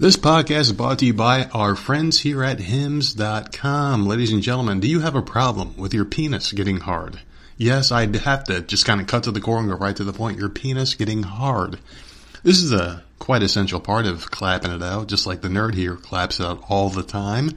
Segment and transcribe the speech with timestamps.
[0.00, 4.06] This podcast is brought to you by our friends here at hims.com.
[4.06, 7.18] Ladies and gentlemen, do you have a problem with your penis getting hard?
[7.56, 10.04] Yes, I'd have to just kind of cut to the core and go right to
[10.04, 10.38] the point.
[10.38, 11.80] Your penis getting hard.
[12.44, 15.96] This is a quite essential part of clapping it out, just like the nerd here
[15.96, 17.50] claps it out all the time.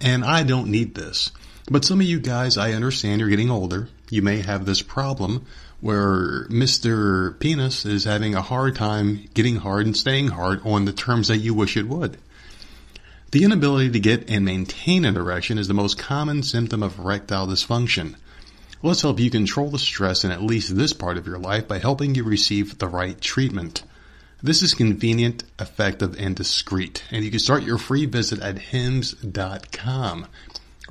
[0.00, 1.32] And I don't need this.
[1.68, 3.88] But some of you guys, I understand you're getting older.
[4.08, 5.46] You may have this problem
[5.80, 7.38] where Mr.
[7.38, 11.38] Penis is having a hard time getting hard and staying hard on the terms that
[11.38, 12.18] you wish it would.
[13.30, 17.46] The inability to get and maintain an erection is the most common symptom of erectile
[17.46, 18.16] dysfunction.
[18.82, 21.78] Let's help you control the stress in at least this part of your life by
[21.78, 23.82] helping you receive the right treatment.
[24.40, 30.26] This is convenient, effective, and discreet, and you can start your free visit at hims.com.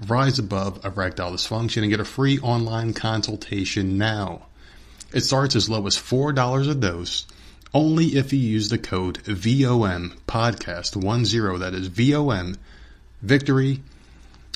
[0.06, 4.47] Rise above erectile dysfunction and get a free online consultation now.
[5.18, 7.26] It starts as low as $4 a dose,
[7.74, 11.60] only if you use the code VOM podcast 10.
[11.60, 12.56] That is VOM
[13.24, 13.82] victory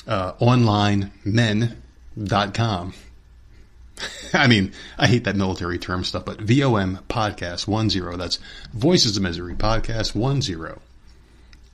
[0.06, 2.94] uh, online men.com.
[4.32, 8.18] I mean, I hate that military term stuff, but VOM podcast 10.
[8.20, 8.38] That's
[8.72, 10.80] Voices of Misery podcast 10.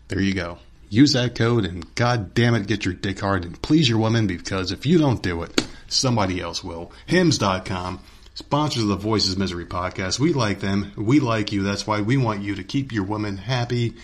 [0.09, 0.61] There you go.
[0.89, 4.27] Use that code and god damn it, get your dick hard and please your woman
[4.27, 6.91] because if you don't do it, somebody else will.
[7.05, 8.01] Hims.com
[8.39, 10.21] sponsors of the Voices Misery podcast.
[10.21, 10.93] We like them.
[10.97, 11.65] We like you.
[11.65, 13.95] That's why we want you to keep your woman happy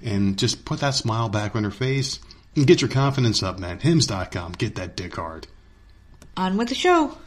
[0.00, 2.20] and just put that smile back on her face
[2.54, 3.80] and get your confidence up, man.
[3.80, 4.52] Hims.com.
[4.52, 5.48] Get that dick hard.
[6.36, 7.18] On with the show.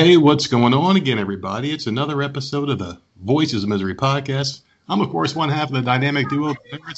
[0.00, 1.72] Hey, what's going on again, everybody?
[1.72, 4.62] It's another episode of the Voices of Misery podcast.
[4.88, 6.54] I'm, of course, one half of the dynamic duo,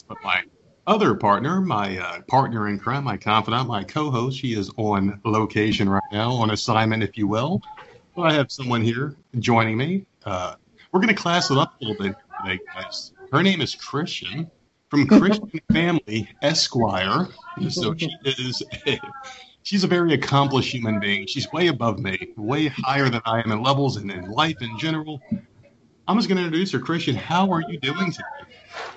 [0.07, 0.45] but my
[0.87, 5.89] other partner, my uh, partner in crime, my confidant, my co-host, she is on location
[5.89, 7.61] right now, on assignment, if you will.
[8.15, 10.07] But I have someone here joining me.
[10.25, 10.55] Uh,
[10.93, 13.15] we're going to class it up a little bit today, guys.
[13.33, 14.49] Her name is Christian
[14.91, 17.27] from Christian Family Esquire.
[17.69, 18.63] So she is
[19.63, 21.27] she's a very accomplished human being.
[21.27, 24.79] She's way above me, way higher than I am in levels and in life in
[24.79, 25.21] general.
[26.09, 26.79] I'm just going to introduce her.
[26.79, 28.25] Christian, how are you doing today?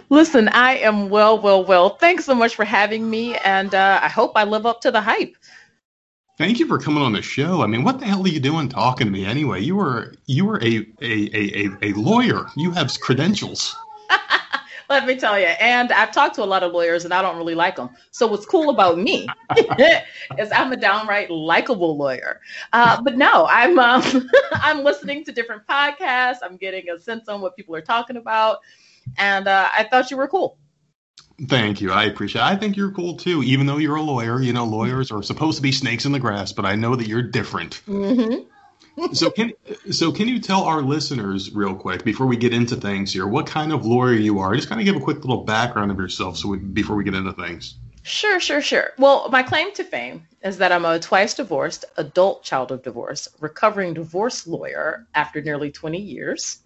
[0.10, 1.90] Listen, I am well, well, well.
[1.98, 5.02] Thanks so much for having me, and uh, I hope I live up to the
[5.02, 5.36] hype.
[6.38, 7.62] Thank you for coming on the show.
[7.62, 9.62] I mean, what the hell are you doing talking to me anyway?
[9.62, 12.48] You were you were a a, a, a lawyer.
[12.58, 13.76] You have credentials.
[14.90, 15.46] let me tell you.
[15.46, 17.90] And I've talked to a lot of lawyers and I don't really like them.
[18.12, 19.28] So what's cool about me
[20.38, 22.42] is I'm a downright likable lawyer.
[22.74, 26.38] Uh, but no, I'm um, I'm listening to different podcasts.
[26.44, 28.60] I'm getting a sense on what people are talking about,
[29.18, 30.58] and uh, I thought you were cool.
[31.48, 31.92] Thank you.
[31.92, 32.46] I appreciate it.
[32.46, 34.42] I think you're cool too, even though you're a lawyer.
[34.42, 37.08] You know, lawyers are supposed to be snakes in the grass, but I know that
[37.08, 37.82] you're different.
[37.88, 38.50] Mm-hmm
[39.14, 39.52] so can
[39.92, 43.48] so can you tell our listeners real quick before we get into things here what
[43.48, 44.56] kind of lawyer you are?
[44.56, 47.14] Just kind of give a quick little background of yourself so we, before we get
[47.14, 47.76] into things.
[48.04, 48.92] Sure, sure, sure.
[49.00, 53.28] Well, my claim to fame is that I'm a twice divorced adult child of divorce,
[53.40, 56.60] recovering divorce lawyer after nearly 20 years.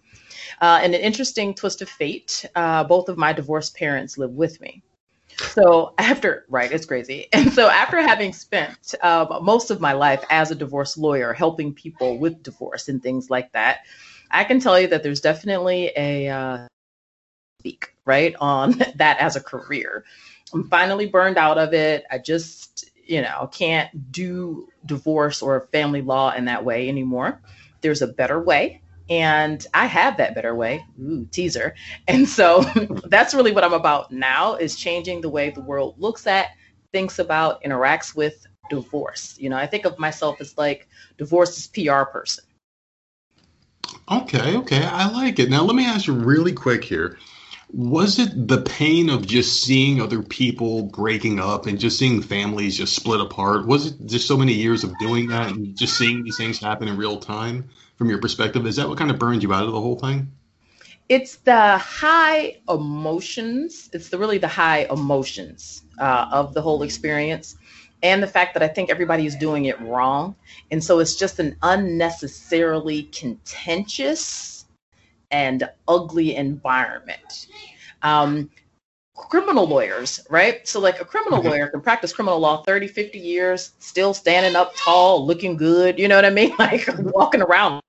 [0.60, 4.60] Uh, and an interesting twist of fate, uh, both of my divorced parents live with
[4.60, 4.82] me.
[5.36, 7.28] So after, right, it's crazy.
[7.32, 11.72] And so after having spent uh, most of my life as a divorce lawyer, helping
[11.74, 13.80] people with divorce and things like that,
[14.30, 16.66] I can tell you that there's definitely a uh,
[17.60, 20.04] speak right on that as a career.
[20.52, 22.04] I'm finally burned out of it.
[22.10, 27.40] I just, you know, can't do divorce or family law in that way anymore.
[27.80, 30.86] There's a better way and I have that better way.
[31.02, 31.74] Ooh, teaser.
[32.06, 32.62] And so
[33.06, 36.50] that's really what I'm about now is changing the way the world looks at,
[36.92, 39.36] thinks about, interacts with divorce.
[39.38, 42.44] You know, I think of myself as like divorce's PR person.
[44.10, 44.84] Okay, okay.
[44.84, 45.50] I like it.
[45.50, 47.18] Now let me ask you really quick here.
[47.72, 52.76] Was it the pain of just seeing other people breaking up and just seeing families
[52.76, 53.66] just split apart?
[53.66, 56.88] Was it just so many years of doing that and just seeing these things happen
[56.88, 57.70] in real time?
[58.00, 58.66] From your perspective?
[58.66, 60.32] Is that what kind of burned you out of the whole thing?
[61.10, 63.90] It's the high emotions.
[63.92, 67.56] It's the really the high emotions uh, of the whole experience,
[68.02, 70.34] and the fact that I think everybody is doing it wrong,
[70.70, 74.64] and so it's just an unnecessarily contentious
[75.30, 77.48] and ugly environment.
[78.00, 78.48] Um,
[79.14, 80.66] criminal lawyers, right?
[80.66, 84.72] So like a criminal lawyer can practice criminal law 30, 50 years, still standing up
[84.74, 86.54] tall, looking good, you know what I mean?
[86.58, 87.82] Like walking around.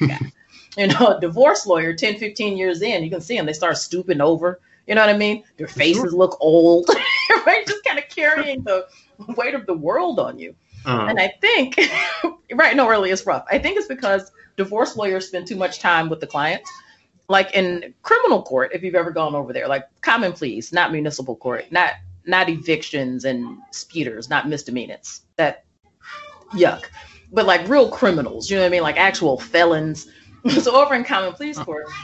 [0.00, 3.76] You know, a divorce lawyer 10, 15 years in, you can see them, they start
[3.78, 5.44] stooping over, you know what I mean?
[5.56, 6.88] Their faces look old,
[7.46, 7.66] right?
[7.66, 8.86] Just kind of carrying the
[9.36, 10.54] weight of the world on you.
[10.84, 11.06] Uh-huh.
[11.08, 11.78] And I think,
[12.52, 13.44] right, no, really, it's rough.
[13.50, 16.68] I think it's because divorce lawyers spend too much time with the clients
[17.28, 21.36] like in criminal court, if you've ever gone over there, like common pleas, not municipal
[21.36, 25.22] court, not not evictions and speeders, not misdemeanors.
[25.36, 25.64] That
[26.52, 26.84] yuck.
[27.32, 28.82] But like real criminals, you know what I mean?
[28.82, 30.06] Like actual felons.
[30.60, 31.96] so over in common pleas court,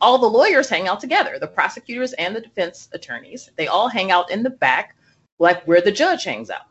[0.00, 3.50] all the lawyers hang out together, the prosecutors and the defense attorneys.
[3.56, 4.96] They all hang out in the back,
[5.38, 6.62] like where the judge hangs out.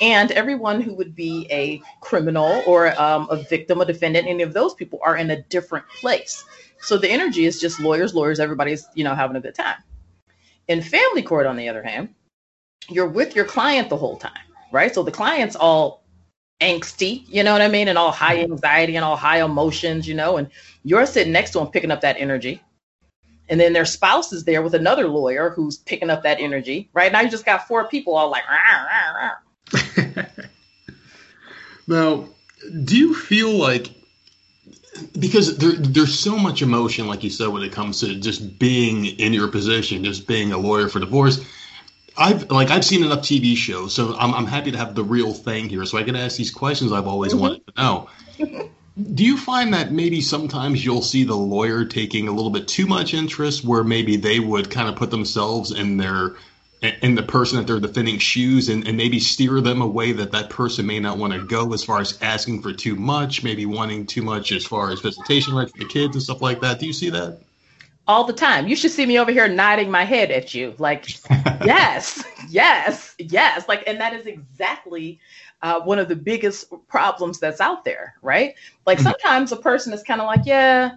[0.00, 4.52] And everyone who would be a criminal or um, a victim, a defendant, any of
[4.52, 6.46] those people are in a different place.
[6.80, 9.76] So the energy is just lawyers, lawyers, everybody's, you know, having a good time.
[10.68, 12.14] In family court, on the other hand,
[12.88, 14.32] you're with your client the whole time,
[14.72, 14.94] right?
[14.94, 15.99] So the client's all
[16.60, 17.88] angsty, you know what I mean?
[17.88, 18.52] And all high mm-hmm.
[18.52, 20.48] anxiety and all high emotions, you know, and
[20.84, 22.62] you're sitting next to them picking up that energy.
[23.48, 26.88] And then their spouse is there with another lawyer who's picking up that energy.
[26.92, 30.24] Right now, you just got four people all like, rah, rah, rah.
[31.88, 32.28] now,
[32.84, 33.90] do you feel like
[35.18, 39.06] because there, there's so much emotion, like you said, when it comes to just being
[39.06, 41.44] in your position, just being a lawyer for divorce.
[42.16, 45.32] I've like I've seen enough TV shows, so I'm I'm happy to have the real
[45.32, 47.42] thing here, so I can ask these questions I've always mm-hmm.
[47.42, 48.08] wanted to know.
[49.14, 52.86] Do you find that maybe sometimes you'll see the lawyer taking a little bit too
[52.86, 56.34] much interest, where maybe they would kind of put themselves in their
[56.82, 60.48] in the person that they're defending shoes and, and maybe steer them away that that
[60.48, 64.06] person may not want to go as far as asking for too much, maybe wanting
[64.06, 66.80] too much as far as visitation rights for the kids and stuff like that.
[66.80, 67.40] Do you see that?
[68.10, 68.66] All the time.
[68.66, 70.74] You should see me over here nodding my head at you.
[70.78, 71.08] Like,
[71.64, 73.68] yes, yes, yes.
[73.68, 75.20] Like, and that is exactly
[75.62, 78.56] uh, one of the biggest problems that's out there, right?
[78.84, 79.04] Like, mm-hmm.
[79.04, 80.96] sometimes a person is kind of like, yeah,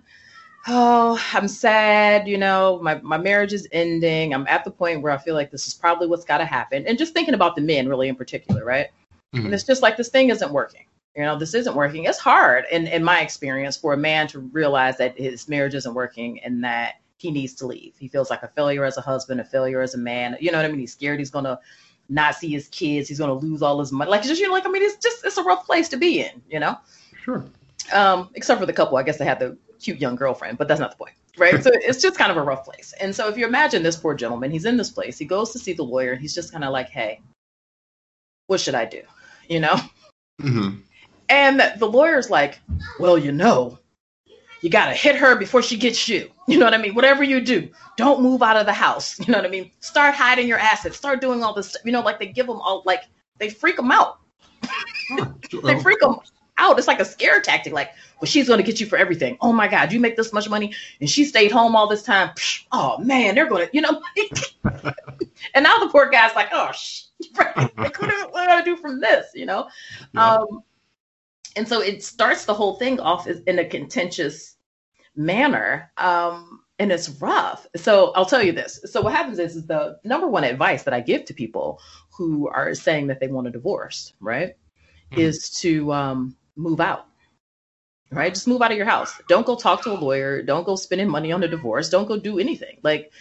[0.67, 4.33] oh, I'm sad, you know, my, my marriage is ending.
[4.33, 6.83] I'm at the point where I feel like this is probably what's got to happen.
[6.87, 8.87] And just thinking about the men, really, in particular, right?
[9.35, 9.45] Mm-hmm.
[9.45, 10.87] And it's just like this thing isn't working.
[11.15, 12.05] You know, this isn't working.
[12.05, 15.93] It's hard, in, in my experience, for a man to realize that his marriage isn't
[15.93, 17.93] working and that he needs to leave.
[17.97, 20.37] He feels like a failure as a husband, a failure as a man.
[20.39, 20.79] You know what I mean?
[20.79, 21.59] He's scared he's going to
[22.09, 23.07] not see his kids.
[23.07, 24.11] He's going to lose all his money.
[24.11, 26.21] Like, just, you know, like, I mean, it's just, it's a rough place to be
[26.21, 26.77] in, you know?
[27.23, 27.45] Sure.
[27.93, 30.79] Um, except for the couple, I guess they had the cute young girlfriend, but that's
[30.79, 31.61] not the point, right?
[31.61, 32.93] so it's just kind of a rough place.
[32.99, 35.59] And so if you imagine this poor gentleman, he's in this place, he goes to
[35.59, 37.19] see the lawyer, and he's just kind of like, hey,
[38.47, 39.01] what should I do?
[39.49, 39.75] You know?
[40.41, 40.79] Mm-hmm.
[41.29, 42.59] And the lawyer's like,
[42.99, 43.79] well, you know,
[44.63, 46.31] you got to hit her before she gets you.
[46.47, 46.95] You know what I mean?
[46.95, 49.19] Whatever you do, don't move out of the house.
[49.19, 49.69] You know what I mean?
[49.81, 50.95] Start hiding your assets.
[50.95, 51.81] Start doing all this stuff.
[51.83, 53.03] You know, like they give them all, like
[53.39, 54.19] they freak them out.
[55.63, 56.15] they freak them
[56.57, 56.77] out.
[56.77, 57.73] It's like a scare tactic.
[57.73, 59.37] Like, well, she's going to get you for everything.
[59.41, 62.31] Oh my God, you make this much money and she stayed home all this time.
[62.71, 64.01] Oh man, they're going to, you know.
[65.53, 67.03] and now the poor guy's like, oh, sh-
[67.37, 67.77] right?
[67.77, 69.67] like, what, do, what do I do from this, you know?
[70.13, 70.35] Yeah.
[70.35, 70.63] Um,
[71.55, 74.55] and so it starts the whole thing off in a contentious
[75.15, 75.91] manner.
[75.97, 77.67] Um, and it's rough.
[77.75, 78.79] So I'll tell you this.
[78.85, 81.79] So what happens is, is the number one advice that I give to people
[82.17, 84.55] who are saying that they want a divorce, right,
[85.11, 85.17] mm.
[85.17, 87.07] is to um, move out
[88.13, 88.33] right?
[88.33, 89.19] Just move out of your house.
[89.27, 90.41] Don't go talk to a lawyer.
[90.41, 91.89] Don't go spending money on a divorce.
[91.89, 92.77] Don't go do anything.
[92.83, 93.11] Like,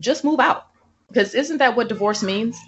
[0.00, 0.66] just move out.
[1.08, 2.58] Because isn't that what divorce means?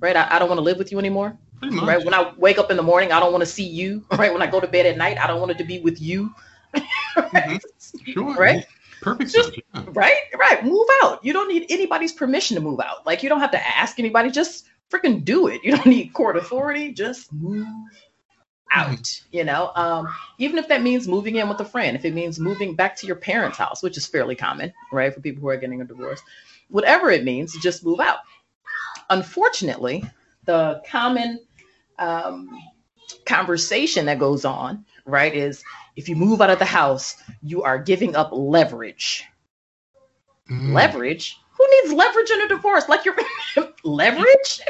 [0.00, 0.16] Right?
[0.16, 1.36] I, I don't want to live with you anymore.
[1.62, 2.04] Right?
[2.04, 4.04] When I wake up in the morning, I don't want to see you.
[4.12, 4.32] Right?
[4.32, 6.34] When I go to bed at night, I don't want it to be with you.
[6.74, 6.84] right?
[7.16, 8.12] mm-hmm.
[8.12, 8.34] Sure.
[8.34, 8.66] Right?
[9.02, 9.32] Perfect.
[9.32, 9.84] Just, yeah.
[9.88, 10.20] Right?
[10.38, 10.64] Right.
[10.64, 11.24] Move out.
[11.24, 13.06] You don't need anybody's permission to move out.
[13.06, 14.30] Like, you don't have to ask anybody.
[14.30, 15.60] Just freaking do it.
[15.64, 16.92] You don't need court authority.
[16.92, 17.66] Just move
[18.72, 22.14] out you know um, even if that means moving in with a friend if it
[22.14, 25.48] means moving back to your parents house which is fairly common right for people who
[25.48, 26.22] are getting a divorce
[26.68, 28.18] whatever it means just move out
[29.10, 30.08] unfortunately
[30.44, 31.40] the common
[32.00, 32.48] um,
[33.26, 35.62] conversation that goes on right is
[35.96, 39.24] if you move out of the house you are giving up leverage
[40.50, 40.72] mm.
[40.72, 43.16] leverage who needs leverage in a divorce like you're
[43.84, 44.60] leverage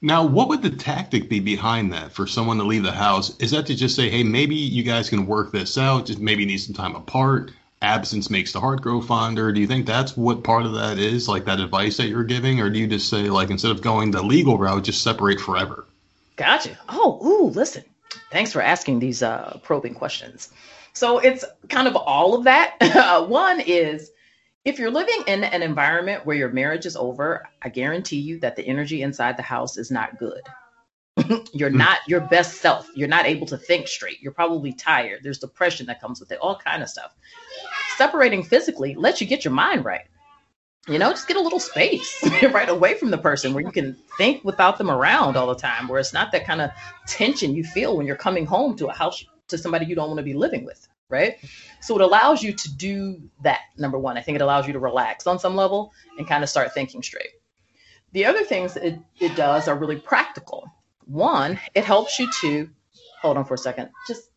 [0.00, 3.36] now, what would the tactic be behind that for someone to leave the house?
[3.38, 6.46] Is that to just say, hey, maybe you guys can work this out, just maybe
[6.46, 7.50] need some time apart?
[7.80, 9.52] Absence makes the heart grow fonder.
[9.52, 12.60] Do you think that's what part of that is, like that advice that you're giving?
[12.60, 15.86] Or do you just say, like, instead of going the legal route, just separate forever?
[16.36, 16.76] Gotcha.
[16.88, 17.84] Oh, ooh, listen.
[18.32, 20.50] Thanks for asking these uh, probing questions.
[20.92, 22.76] So it's kind of all of that.
[23.28, 24.10] One is
[24.64, 28.56] if you're living in an environment where your marriage is over, I guarantee you that
[28.56, 30.42] the energy inside the house is not good.
[31.52, 31.78] you're Hmm.
[31.78, 32.88] not your best self.
[32.94, 34.20] You're not able to think straight.
[34.20, 35.20] You're probably tired.
[35.22, 37.14] There's depression that comes with it, all kind of stuff.
[37.98, 40.04] Separating physically lets you get your mind right.
[40.86, 43.96] You know, just get a little space right away from the person where you can
[44.16, 46.70] think without them around all the time, where it's not that kind of
[47.08, 50.18] tension you feel when you're coming home to a house to somebody you don't want
[50.18, 51.38] to be living with, right?
[51.80, 53.62] So it allows you to do that.
[53.76, 56.48] Number one, I think it allows you to relax on some level and kind of
[56.48, 57.30] start thinking straight.
[58.12, 60.70] The other things it, it does are really practical.
[61.06, 62.70] One, it helps you to
[63.20, 63.90] hold on for a second.
[64.06, 64.30] Just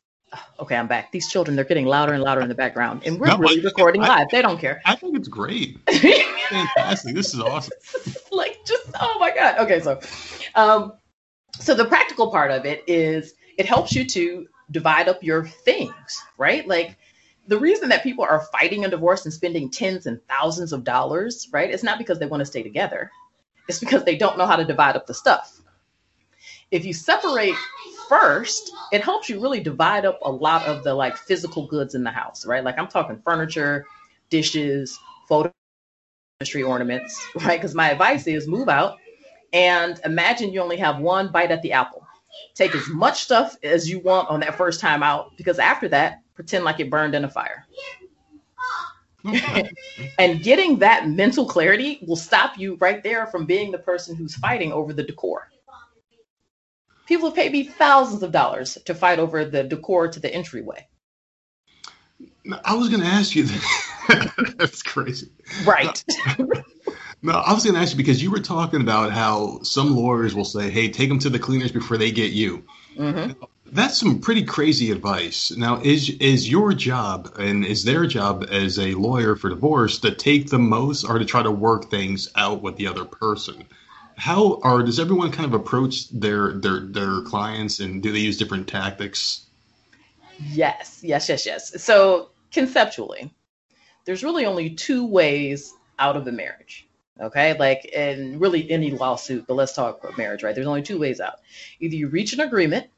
[0.59, 1.11] okay, I'm back.
[1.11, 4.03] These children, they're getting louder and louder in the background, and we're No, really recording
[4.03, 4.27] I- live.
[4.31, 4.81] They don't care.
[4.85, 5.79] I think it's great.
[5.89, 7.15] Fantastic.
[7.15, 7.73] This is awesome.
[8.31, 9.59] like just oh my god.
[9.59, 9.99] Okay, so
[10.55, 10.93] um
[11.59, 16.21] so the practical part of it is it helps you to divide up your things,
[16.37, 16.67] right?
[16.67, 16.97] Like
[17.47, 21.49] the reason that people are fighting a divorce and spending tens and thousands of dollars,
[21.51, 21.69] right?
[21.69, 23.11] It's not because they want to stay together.
[23.67, 25.59] It's because they don't know how to divide up the stuff.
[26.71, 27.55] If you separate
[28.11, 32.03] first, it helps you really divide up a lot of the like physical goods in
[32.03, 32.61] the house, right?
[32.61, 33.85] Like I'm talking furniture,
[34.29, 34.99] dishes,
[35.29, 35.49] photo
[36.41, 37.57] industry ornaments, right?
[37.57, 38.97] Because my advice is move out
[39.53, 42.05] and imagine you only have one bite at the apple.
[42.53, 46.19] Take as much stuff as you want on that first time out, because after that,
[46.35, 47.65] pretend like it burned in a fire.
[50.17, 54.35] And getting that mental clarity will stop you right there from being the person who's
[54.35, 55.50] fighting over the decor.
[57.11, 60.87] People have paid me thousands of dollars to fight over the decor to the entryway.
[62.63, 64.53] I was going to ask you that.
[64.57, 65.27] That's crazy.
[65.65, 66.01] Right.
[67.21, 70.33] No, I was going to ask you because you were talking about how some lawyers
[70.33, 72.63] will say, "Hey, take them to the cleaners before they get you."
[72.95, 73.31] hmm
[73.65, 75.51] That's some pretty crazy advice.
[75.51, 80.15] Now, is is your job and is their job as a lawyer for divorce to
[80.15, 83.65] take the most or to try to work things out with the other person?
[84.21, 88.37] How are does everyone kind of approach their their their clients and do they use
[88.37, 89.47] different tactics?
[90.37, 91.81] Yes, yes, yes, yes.
[91.81, 93.33] So conceptually,
[94.05, 96.87] there's really only two ways out of a marriage.
[97.19, 100.53] Okay, like in really any lawsuit, but let's talk about marriage, right?
[100.53, 101.39] There's only two ways out.
[101.79, 102.91] Either you reach an agreement,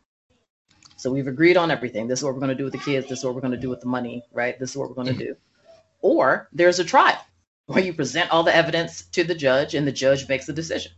[0.98, 2.10] so we've agreed on everything.
[2.10, 3.08] This is what we're going to do with the kids.
[3.08, 4.60] This is what we're going to do with the money, right?
[4.60, 5.38] This is what we're going to do.
[6.02, 7.26] Or there's a trial
[7.68, 10.92] where you present all the evidence to the judge and the judge makes a decision.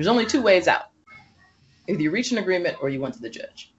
[0.00, 0.84] There's only two ways out.
[1.86, 3.74] Either you reach an agreement or you went to the judge.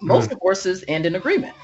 [0.00, 1.56] Most divorces end in agreement.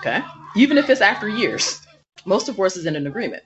[0.00, 0.22] Okay.
[0.54, 1.80] Even if it's after years,
[2.26, 3.42] most divorces end in agreement.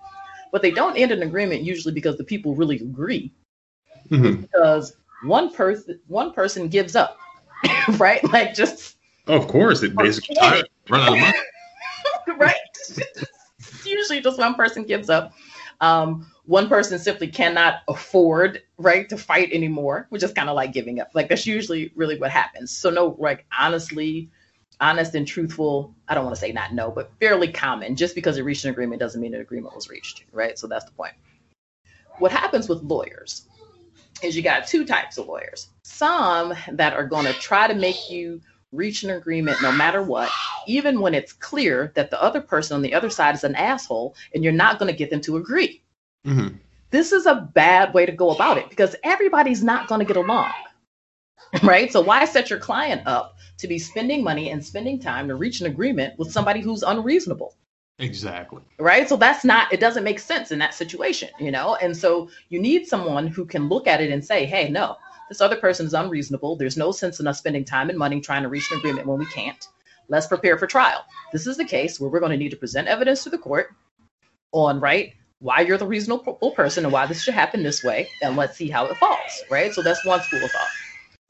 [0.50, 3.32] But they don't end in agreement usually because the people really agree.
[4.10, 4.40] Mhm.
[4.40, 7.18] Because one person one person gives up.
[7.98, 8.24] right?
[8.32, 8.96] Like just
[9.28, 12.36] Of course, it basically tired, run out of money.
[12.36, 12.56] right?
[13.84, 15.34] Usually just one person gives up.
[15.80, 20.72] Um, one person simply cannot afford, right, to fight anymore, which is kind of like
[20.72, 21.10] giving up.
[21.12, 22.74] Like that's usually really what happens.
[22.74, 24.30] So no, like honestly,
[24.80, 25.94] honest and truthful.
[26.08, 27.96] I don't want to say not no, but fairly common.
[27.96, 30.58] Just because it reached an agreement doesn't mean an agreement was reached, right?
[30.58, 31.12] So that's the point.
[32.18, 33.46] What happens with lawyers
[34.22, 35.68] is you got two types of lawyers.
[35.82, 38.40] Some that are going to try to make you
[38.72, 40.30] reach an agreement no matter what,
[40.66, 44.14] even when it's clear that the other person on the other side is an asshole
[44.34, 45.82] and you're not going to get them to agree.
[46.24, 46.48] Hmm
[46.90, 50.16] This is a bad way to go about it because everybody's not going to get
[50.16, 50.50] along.
[51.62, 51.90] Right?
[51.92, 55.60] So why set your client up to be spending money and spending time to reach
[55.60, 57.54] an agreement with somebody who's unreasonable?
[58.00, 58.62] Exactly.
[58.78, 59.08] right?
[59.08, 61.74] So that's not, it doesn't make sense in that situation, you know?
[61.76, 64.96] And so you need someone who can look at it and say, hey, no,
[65.28, 66.56] this other person is unreasonable.
[66.56, 69.18] There's no sense in us spending time and money trying to reach an agreement when
[69.18, 69.66] we can't.
[70.08, 71.04] Let's prepare for trial.
[71.32, 73.74] This is the case where we're going to need to present evidence to the court
[74.52, 78.36] on, right, why you're the reasonable person and why this should happen this way, and
[78.36, 79.72] let's see how it falls, right?
[79.72, 80.68] So that's one school of thought.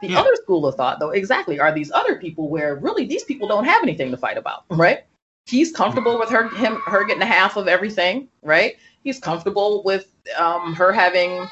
[0.00, 0.20] The Yeah.
[0.20, 3.64] other school of thought, though, exactly, are these other people where really these people don't
[3.64, 5.04] have anything to fight about, right?
[5.46, 8.76] He's comfortable with her, him, her getting a half of everything, right?
[9.02, 11.46] He's comfortable with um, her having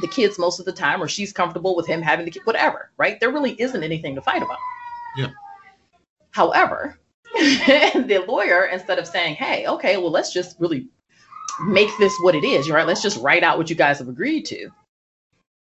[0.00, 2.90] the kids most of the time, or she's comfortable with him having the kid, whatever,
[2.96, 3.18] right?
[3.20, 4.58] There really isn't anything to fight about.
[5.16, 5.28] Yeah.
[6.30, 6.98] However,
[7.34, 10.88] the lawyer, instead of saying, hey, okay, well, let's just really
[11.62, 12.86] make this what it is, right?
[12.86, 14.70] Let's just write out what you guys have agreed to.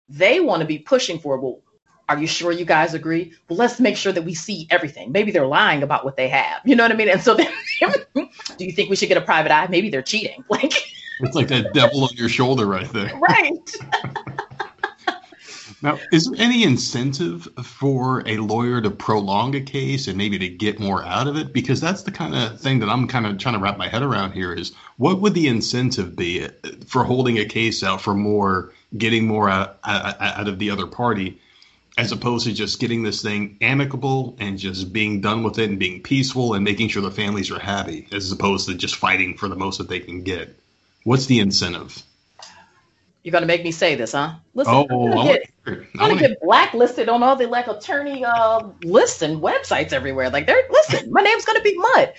[0.09, 1.61] They want to be pushing for, well,
[2.09, 3.33] are you sure you guys agree?
[3.47, 5.13] Well, let's make sure that we see everything.
[5.13, 6.61] Maybe they're lying about what they have.
[6.65, 7.09] You know what I mean?
[7.09, 7.47] And so then,
[8.13, 9.67] do you think we should get a private eye?
[9.69, 10.43] Maybe they're cheating.
[10.49, 10.73] Like,
[11.21, 13.15] It's like that devil on your shoulder right there.
[13.19, 13.75] right.
[15.83, 20.47] Now, is there any incentive for a lawyer to prolong a case and maybe to
[20.47, 21.53] get more out of it?
[21.53, 24.03] Because that's the kind of thing that I'm kind of trying to wrap my head
[24.03, 26.47] around here is what would the incentive be
[26.85, 31.41] for holding a case out for more, getting more out, out of the other party,
[31.97, 35.79] as opposed to just getting this thing amicable and just being done with it and
[35.79, 39.49] being peaceful and making sure the families are happy, as opposed to just fighting for
[39.49, 40.55] the most that they can get?
[41.03, 42.03] What's the incentive?
[43.23, 44.33] You're gonna make me say this, huh?
[44.55, 48.69] Listen, oh, I'm gonna, get, I'm gonna get blacklisted on all the like attorney uh,
[48.83, 50.31] lists and websites everywhere.
[50.31, 52.13] Like, they're listen, my name's gonna be mud.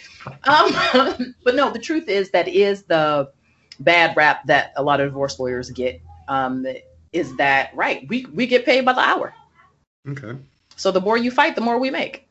[0.45, 3.33] Um, but no, the truth is that is the
[3.81, 6.01] bad rap that a lot of divorce lawyers get.
[6.29, 6.67] Um,
[7.13, 8.07] is that right?
[8.09, 9.35] We we get paid by the hour.
[10.09, 10.39] Okay.
[10.77, 12.29] So the more you fight, the more we make.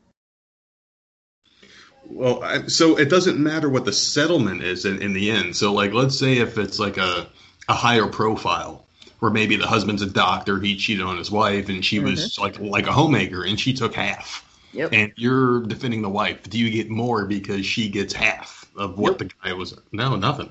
[2.04, 5.56] Well, so it doesn't matter what the settlement is in, in the end.
[5.56, 7.28] So, like, let's say if it's like a
[7.68, 8.86] a higher profile
[9.20, 12.06] where maybe the husband's a doctor, he cheated on his wife, and she mm-hmm.
[12.06, 14.48] was like like a homemaker, and she took half.
[14.72, 14.90] Yep.
[14.92, 16.48] And you're defending the wife.
[16.48, 19.78] Do you get more because she gets half of what the guy was?
[19.92, 20.50] No, nothing.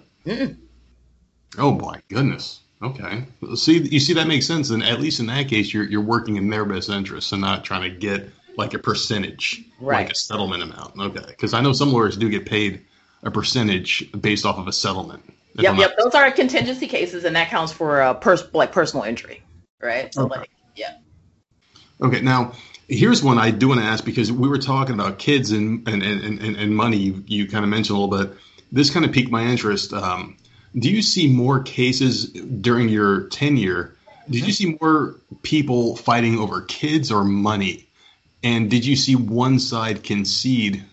[1.58, 2.62] Oh my goodness.
[2.82, 3.26] Okay.
[3.56, 4.70] See, you see that makes sense.
[4.70, 7.64] And at least in that case, you're you're working in their best interest and not
[7.64, 10.04] trying to get like a percentage, right.
[10.04, 10.98] like a settlement amount.
[11.00, 11.26] Okay.
[11.28, 12.82] Because I know some lawyers do get paid
[13.24, 15.24] a percentage based off of a settlement.
[15.56, 15.98] Yep, yep.
[15.98, 19.44] Those are contingency cases, and that counts for a pers- like personal injury,
[19.82, 20.14] right?
[20.14, 20.40] So, okay.
[20.40, 20.98] like, yeah.
[22.02, 22.54] Okay, now
[22.88, 26.04] here's one I do want to ask because we were talking about kids and and
[26.04, 26.98] and, and, and money.
[26.98, 28.38] You, you kind of mentioned a little bit.
[28.72, 29.94] This kind of piqued my interest.
[29.94, 30.38] Um,
[30.78, 33.96] do you see more cases during your tenure?
[34.30, 37.88] Did you see more people fighting over kids or money?
[38.44, 40.84] And did you see one side concede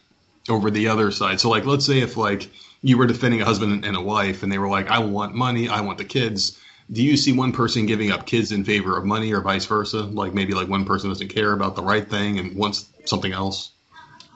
[0.48, 1.40] over the other side?
[1.40, 2.50] So, like, let's say if like
[2.82, 5.68] you were defending a husband and a wife, and they were like, "I want money,
[5.68, 9.04] I want the kids." Do you see one person giving up kids in favor of
[9.04, 10.02] money, or vice versa?
[10.02, 13.72] Like maybe like one person doesn't care about the right thing and wants something else.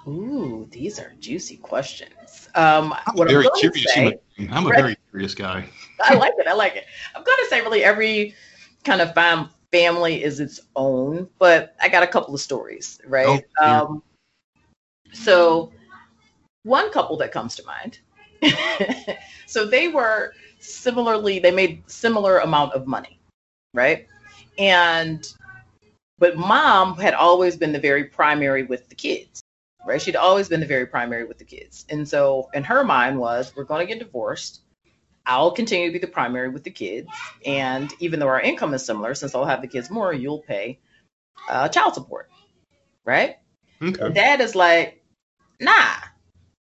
[0.07, 2.49] Ooh, these are juicy questions.
[2.55, 3.95] Um, I'm very I'm curious.
[3.95, 4.19] Say,
[4.51, 5.69] I'm a right, very curious guy.
[6.05, 6.47] I like it.
[6.49, 6.87] I like it.
[7.15, 8.35] I'm going to say really every
[8.85, 13.27] kind of fam- family is its own, but I got a couple of stories, right?
[13.29, 13.81] Oh, yeah.
[13.81, 14.03] um,
[15.13, 15.73] so
[16.65, 18.01] one couple that comes to mind
[19.47, 23.21] so they were similarly, they made similar amount of money,
[23.75, 24.07] right?
[24.59, 25.27] And
[26.19, 29.43] but mom had always been the very primary with the kids,
[29.85, 30.01] right?
[30.01, 31.85] She'd always been the very primary with the kids.
[31.89, 34.61] And so in her mind was, we're going to get divorced.
[35.27, 37.09] I'll continue to be the primary with the kids.
[37.45, 40.79] And even though our income is similar, since I'll have the kids more, you'll pay
[41.49, 42.31] uh, child support,
[43.05, 43.39] right?
[43.83, 44.13] Okay.
[44.13, 45.03] Dad is like,
[45.61, 45.95] nah,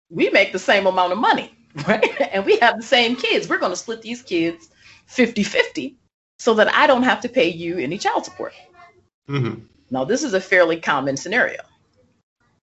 [0.10, 1.54] we make the same amount of money.
[1.88, 2.06] Right?
[2.32, 3.50] And we have the same kids.
[3.50, 4.70] We're going to split these kids
[5.08, 5.98] 50 50
[6.38, 8.54] so that I don't have to pay you any child support.
[9.28, 9.66] Mm-hmm.
[9.92, 11.62] Now, this is a fairly common scenario.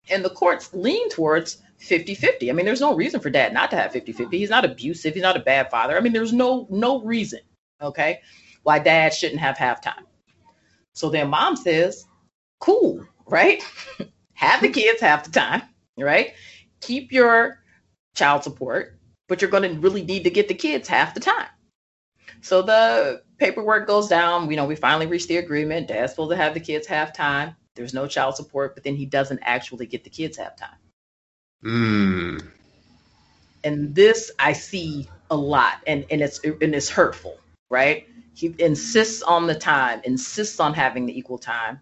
[0.09, 2.49] And the courts lean towards 50 50.
[2.49, 4.37] I mean, there's no reason for dad not to have 50 50.
[4.37, 5.13] He's not abusive.
[5.13, 5.97] He's not a bad father.
[5.97, 7.39] I mean, there's no no reason,
[7.81, 8.21] okay,
[8.63, 10.05] why dad shouldn't have half time.
[10.93, 12.05] So then mom says,
[12.59, 13.63] cool, right?
[14.33, 15.63] have the kids half the time,
[15.97, 16.33] right?
[16.81, 17.59] Keep your
[18.15, 18.97] child support,
[19.27, 21.47] but you're going to really need to get the kids half the time.
[22.41, 24.49] So the paperwork goes down.
[24.49, 25.87] You know, we finally reach the agreement.
[25.87, 27.55] Dad's supposed to have the kids half time.
[27.75, 30.77] There's no child support, but then he doesn't actually get the kids half time.
[31.63, 32.47] Mm.
[33.63, 38.07] And this I see a lot, and, and it's and it's hurtful, right?
[38.35, 41.79] He insists on the time, insists on having the equal time,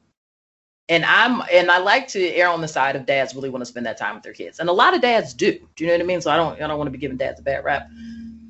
[0.92, 3.66] and I'm and I like to err on the side of dads really want to
[3.66, 5.54] spend that time with their kids, and a lot of dads do.
[5.76, 6.20] Do you know what I mean?
[6.20, 7.88] So I don't I don't want to be giving dads a bad rap.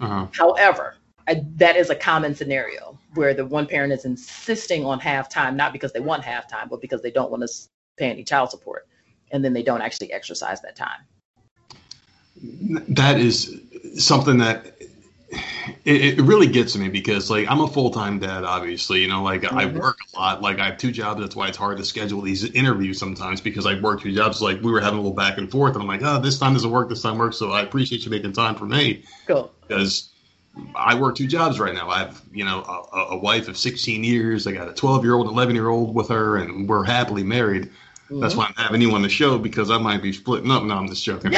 [0.01, 0.25] Uh-huh.
[0.31, 0.95] However,
[1.27, 5.55] I, that is a common scenario where the one parent is insisting on half time,
[5.55, 7.49] not because they want half time, but because they don't want to
[7.97, 8.87] pay any child support,
[9.31, 11.01] and then they don't actually exercise that time.
[12.87, 13.61] That is
[13.97, 14.81] something that
[15.85, 19.01] it, it, really gets to me because like I'm a full time dad, obviously.
[19.01, 19.57] You know, like mm-hmm.
[19.57, 20.41] I work a lot.
[20.41, 21.21] Like I have two jobs.
[21.21, 24.41] That's why it's hard to schedule these interviews sometimes because I work two jobs.
[24.41, 26.53] Like we were having a little back and forth, and I'm like, oh, this time
[26.53, 26.89] doesn't work.
[26.89, 27.37] This time works.
[27.37, 29.03] So I appreciate you making time for me.
[29.27, 29.51] Cool.
[29.67, 30.09] Because
[30.75, 31.89] I work two jobs right now.
[31.89, 32.61] I have you know
[32.93, 34.47] a, a wife of 16 years.
[34.47, 37.63] I got a 12 year old, 11 year old with her, and we're happily married.
[37.65, 38.19] Mm-hmm.
[38.19, 40.63] That's why I'm having you on the show because I might be splitting up.
[40.63, 41.33] No, I'm just joking.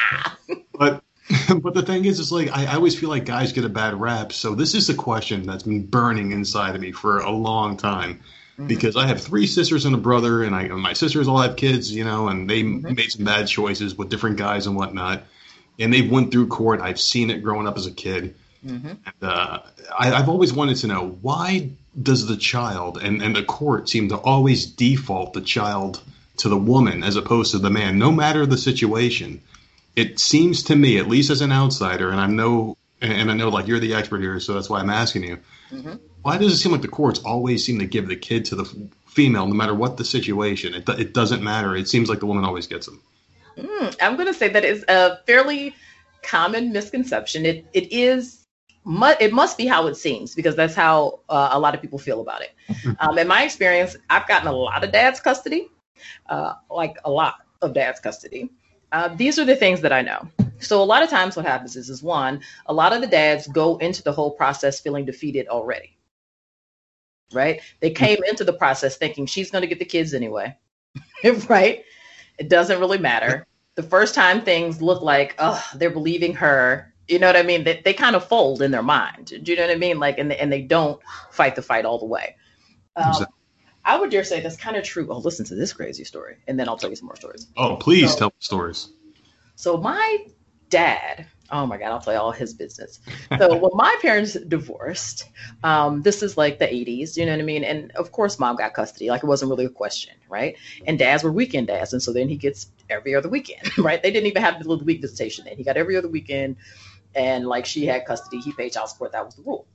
[0.72, 1.02] but
[1.62, 3.94] but the thing is, it's like I, I, always feel like guys get a bad
[3.94, 4.32] rap.
[4.32, 8.20] So this is a question that's been burning inside of me for a long time.
[8.54, 8.66] Mm-hmm.
[8.66, 11.92] Because I have three sisters and a brother, and I my sisters all have kids,
[11.92, 12.94] you know, and they mm-hmm.
[12.94, 15.22] made some bad choices with different guys and whatnot.
[15.78, 16.80] And they've went through court.
[16.80, 18.34] I've seen it growing up as a kid.
[18.64, 18.88] Mm-hmm.
[18.88, 19.60] And, uh,
[19.98, 24.10] I, I've always wanted to know why does the child and, and the court seem
[24.10, 26.02] to always default the child
[26.38, 29.40] to the woman as opposed to the man, no matter the situation.
[29.96, 33.48] It seems to me, at least as an outsider, and I know, and I know,
[33.48, 35.38] like you're the expert here, so that's why I'm asking you.
[35.70, 35.94] Mm-hmm.
[36.22, 38.64] Why does it seem like the courts always seem to give the kid to the
[39.06, 40.74] female, no matter what the situation?
[40.74, 41.74] It, it doesn't matter.
[41.74, 43.00] It seems like the woman always gets them.
[43.56, 45.74] Mm, I'm going to say that is a fairly
[46.22, 47.46] common misconception.
[47.46, 48.40] It it is
[48.86, 52.20] it must be how it seems because that's how uh, a lot of people feel
[52.20, 52.50] about it.
[52.98, 55.68] Um, in my experience, I've gotten a lot of dad's custody,
[56.28, 58.50] uh, like a lot of dad's custody.
[58.92, 60.28] Uh, these are the things that I know.
[60.58, 63.46] So a lot of times, what happens is, is one, a lot of the dads
[63.48, 65.96] go into the whole process feeling defeated already.
[67.32, 67.60] Right?
[67.80, 70.56] They came into the process thinking she's going to get the kids anyway.
[71.48, 71.84] right?
[72.38, 73.46] It doesn't really matter.
[73.76, 76.92] The first time things look like, oh, they're believing her.
[77.08, 77.64] You know what I mean?
[77.64, 79.26] They, they kind of fold in their mind.
[79.26, 79.98] Do you know what I mean?
[79.98, 81.00] Like, and they, and they don't
[81.30, 82.36] fight the fight all the way.
[82.96, 83.26] Um.
[83.90, 85.08] I would dare say that's kind of true.
[85.10, 87.48] Oh, listen to this crazy story, and then I'll tell you some more stories.
[87.56, 88.90] Oh, please So- tell the stories.
[89.56, 90.26] So my
[90.68, 93.00] dad, oh my God, I'll tell you all his business.
[93.36, 95.28] So when my parents divorced,
[95.64, 97.64] um, this is like the 80s, you know what I mean?
[97.64, 99.10] And of course, mom got custody.
[99.10, 100.56] Like it wasn't really a question, right?
[100.86, 101.92] And dads were weekend dads.
[101.92, 104.00] And so then he gets every other weekend, right?
[104.00, 105.56] They didn't even have the little week visitation then.
[105.56, 106.54] He got every other weekend.
[107.16, 109.10] And like she had custody, he paid child support.
[109.12, 109.66] That was the rule.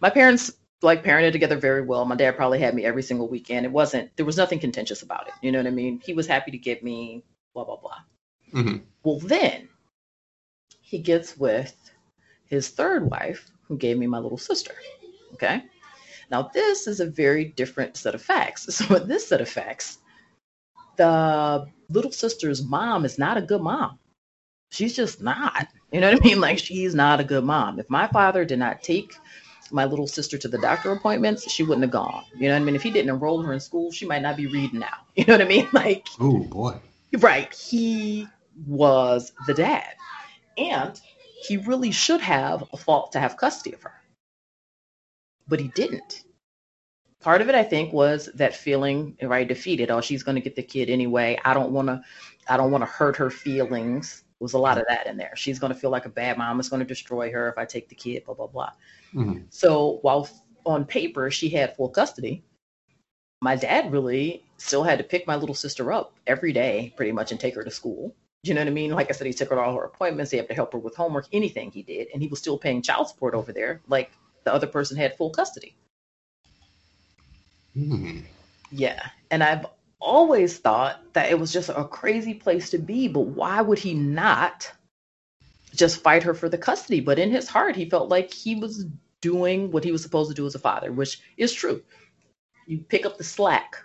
[0.00, 0.52] My parents
[0.84, 2.04] like parented together very well.
[2.04, 3.66] My dad probably had me every single weekend.
[3.66, 5.34] It wasn't, there was nothing contentious about it.
[5.42, 6.00] You know what I mean?
[6.04, 7.98] He was happy to get me, blah, blah, blah.
[8.52, 9.68] hmm Well, then
[10.82, 11.74] he gets with
[12.46, 14.74] his third wife, who gave me my little sister.
[15.34, 15.62] Okay.
[16.30, 18.66] Now, this is a very different set of facts.
[18.72, 19.98] So, in this set of facts,
[20.96, 23.98] the little sister's mom is not a good mom.
[24.70, 25.68] She's just not.
[25.92, 26.40] You know what I mean?
[26.40, 27.78] Like, she's not a good mom.
[27.78, 29.14] If my father did not take
[29.74, 32.24] my little sister to the doctor appointments, she wouldn't have gone.
[32.36, 32.76] You know what I mean?
[32.76, 34.96] If he didn't enroll her in school, she might not be reading now.
[35.16, 35.68] You know what I mean?
[35.72, 36.76] Like, Oh boy.
[37.18, 37.52] Right.
[37.54, 38.28] He
[38.66, 39.94] was the dad.
[40.56, 41.00] And
[41.42, 43.94] he really should have a fault to have custody of her.
[45.46, 46.22] But he didn't.
[47.20, 49.90] Part of it, I think, was that feeling right defeated.
[49.90, 51.38] Oh, she's going to get the kid anyway.
[51.44, 52.02] I don't want to.
[52.48, 54.23] I don't want to hurt her feelings.
[54.44, 55.34] Was a lot of that in there.
[55.36, 56.60] She's going to feel like a bad mom.
[56.60, 58.24] It's going to destroy her if I take the kid.
[58.26, 58.70] Blah blah blah.
[59.12, 60.28] hmm So while
[60.66, 62.44] on paper she had full custody,
[63.40, 67.30] my dad really still had to pick my little sister up every day, pretty much,
[67.32, 68.14] and take her to school.
[68.42, 68.90] Do you know what I mean?
[68.90, 70.30] Like I said, he took her to all her appointments.
[70.30, 72.82] He had to help her with homework, anything he did, and he was still paying
[72.82, 74.10] child support over there, like
[74.44, 75.74] the other person had full custody.
[77.74, 78.20] hmm
[78.70, 79.64] Yeah, and I've
[80.04, 83.94] always thought that it was just a crazy place to be, but why would he
[83.94, 84.70] not
[85.74, 87.00] just fight her for the custody?
[87.00, 88.86] But in his heart, he felt like he was
[89.20, 91.82] doing what he was supposed to do as a father, which is true.
[92.66, 93.76] You pick up the slack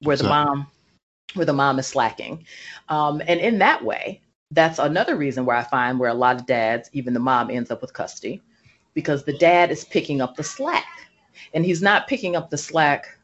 [0.00, 0.68] where the mom
[1.34, 2.46] where the mom is slacking.
[2.88, 6.46] Um, and in that way, that's another reason where I find where a lot of
[6.46, 8.40] dads, even the mom, ends up with custody,
[8.94, 10.86] because the dad is picking up the slack.
[11.52, 13.15] And he's not picking up the slack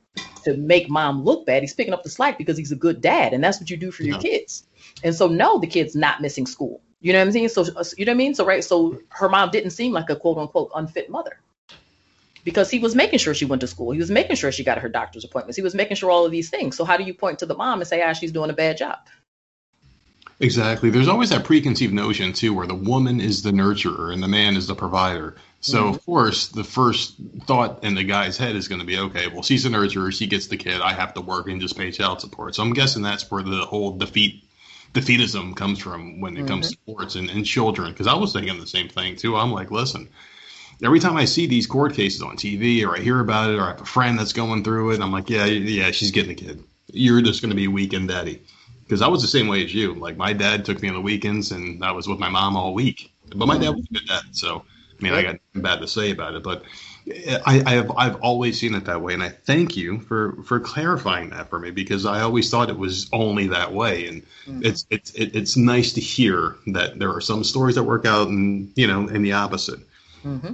[0.43, 1.63] to make mom look bad.
[1.63, 3.91] He's picking up the slack because he's a good dad, and that's what you do
[3.91, 4.67] for your kids.
[5.03, 6.81] And so, no, the kid's not missing school.
[7.01, 7.49] You know what I'm saying?
[7.49, 8.35] So, uh, you know what I mean?
[8.35, 8.63] So, right.
[8.63, 11.41] So, her mom didn't seem like a quote unquote unfit mother
[12.45, 13.91] because he was making sure she went to school.
[13.91, 15.57] He was making sure she got her doctor's appointments.
[15.57, 16.77] He was making sure all of these things.
[16.77, 18.77] So, how do you point to the mom and say, ah, she's doing a bad
[18.77, 18.99] job?
[20.43, 20.91] Exactly.
[20.91, 24.57] There's always that preconceived notion too, where the woman is the nurturer and the man
[24.57, 25.37] is the provider.
[25.61, 25.91] So Mhm.
[25.95, 27.15] of course, the first
[27.47, 30.27] thought in the guy's head is going to be, okay, well, she's the nurturer, she
[30.27, 32.57] gets the kid, I have to work and just pay child support.
[32.57, 34.43] So I'm guessing that's where the whole defeat
[34.95, 37.93] defeatism comes from when it comes to sports and, and children.
[37.93, 39.37] Because I was thinking the same thing too.
[39.37, 40.09] I'm like, listen,
[40.83, 43.63] every time I see these court cases on TV or I hear about it or
[43.63, 46.35] I have a friend that's going through it, I'm like, yeah, yeah, she's getting a
[46.35, 46.65] kid.
[46.93, 48.41] You're just going to be weak and daddy.
[48.93, 49.95] Because I was the same way as you.
[49.95, 52.75] Like my dad took me on the weekends, and I was with my mom all
[52.75, 53.11] week.
[53.35, 55.89] But my dad was a good dad, so I mean, I got nothing bad to
[55.89, 56.43] say about it.
[56.43, 56.63] But
[57.47, 60.61] I, I have I've always seen it that way, and I thank you for for
[60.61, 64.63] clarifying that for me because I always thought it was only that way, and Mhm.
[64.63, 68.71] it's it's it's nice to hear that there are some stories that work out, and
[68.77, 69.81] you know, in the opposite.
[70.23, 70.53] Mm-hmm.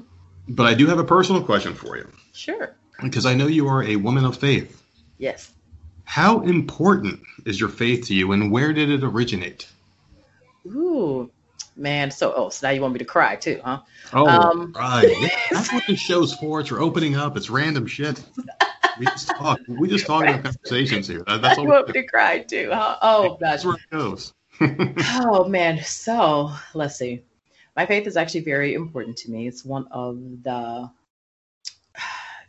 [0.51, 2.77] But I do have a personal question for you Sure.
[3.03, 4.81] because I know you are a woman of faith.
[5.19, 5.51] Yes.
[6.09, 9.69] How important is your faith to you, and where did it originate?
[10.67, 11.31] Ooh,
[11.77, 12.11] man.
[12.11, 13.81] So, oh, so now you want me to cry too, huh?
[14.15, 15.31] Oh, Um, right.
[15.53, 16.61] That's what this show's for.
[16.61, 17.37] It's for opening up.
[17.37, 18.25] It's random shit.
[18.99, 19.61] We just talk.
[19.69, 21.25] We just talk about conversations here.
[21.27, 21.65] That, that's all.
[21.65, 22.97] you want me to cry too, huh?
[23.03, 23.39] Oh, gosh.
[23.41, 24.33] That's where it goes.
[25.21, 27.23] Oh man, so let's see.
[27.77, 29.47] my faith is actually very important to me.
[29.47, 30.91] It's one of the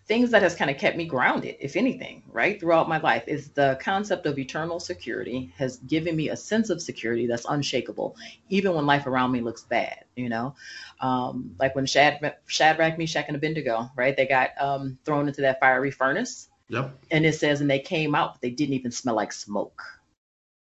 [0.10, 3.50] things that has kind of kept me grounded, if anything, right, throughout my life is
[3.50, 8.18] the concept of eternal security has given me a sense of security that's unshakable,
[8.50, 10.56] even when life around me looks bad, you know?
[11.00, 15.60] Um, like when Shad, Shadrach, Meshach, and Abednego, right, they got um, thrown into that
[15.60, 16.50] fiery furnace.
[16.70, 16.92] Yep.
[17.12, 19.84] And it says, and they came out, but they didn't even smell like smoke.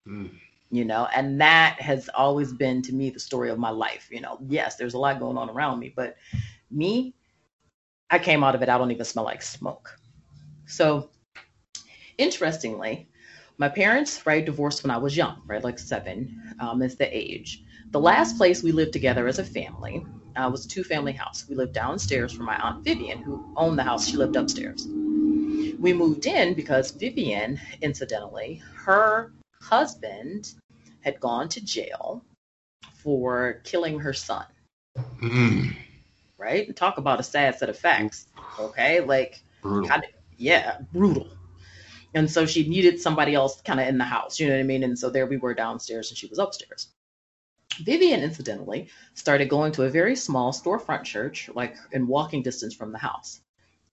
[0.08, 0.32] Mm.
[0.72, 4.08] You know, and that has always been to me the story of my life.
[4.12, 6.16] You know, yes, there's a lot going on around me, but
[6.72, 7.14] me,
[8.10, 8.70] I came out of it.
[8.70, 9.98] I don't even smell like smoke.
[10.68, 11.10] So,
[12.18, 13.08] interestingly,
[13.58, 17.64] my parents, right, divorced when I was young, right, like seven um, is the age.
[17.92, 21.46] The last place we lived together as a family uh, was a two family house.
[21.48, 24.08] We lived downstairs from my Aunt Vivian, who owned the house.
[24.08, 24.86] She lived upstairs.
[24.86, 30.54] We moved in because Vivian, incidentally, her husband
[31.02, 32.24] had gone to jail
[32.94, 34.46] for killing her son.
[35.22, 35.76] Mm.
[36.38, 36.68] Right?
[36.68, 38.28] And talk about a sad set of facts.
[38.60, 39.02] Okay?
[39.02, 40.02] Like, Brutal.
[40.38, 41.28] yeah, brutal.
[42.14, 44.64] And so she needed somebody else kind of in the house, you know what I
[44.64, 44.84] mean?
[44.84, 46.88] And so there we were downstairs and she was upstairs.
[47.84, 52.94] Vivian, incidentally, started going to a very small storefront church, like in walking distance from
[52.94, 53.42] the house,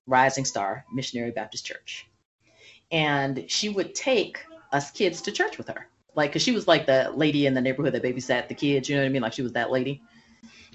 [0.07, 2.07] Rising Star Missionary Baptist Church.
[2.93, 4.39] And she would take
[4.71, 5.89] us kids to church with her.
[6.15, 8.95] Like, because she was like the lady in the neighborhood that babysat the kids, you
[8.95, 9.23] know what I mean?
[9.23, 10.03] Like, she was that lady.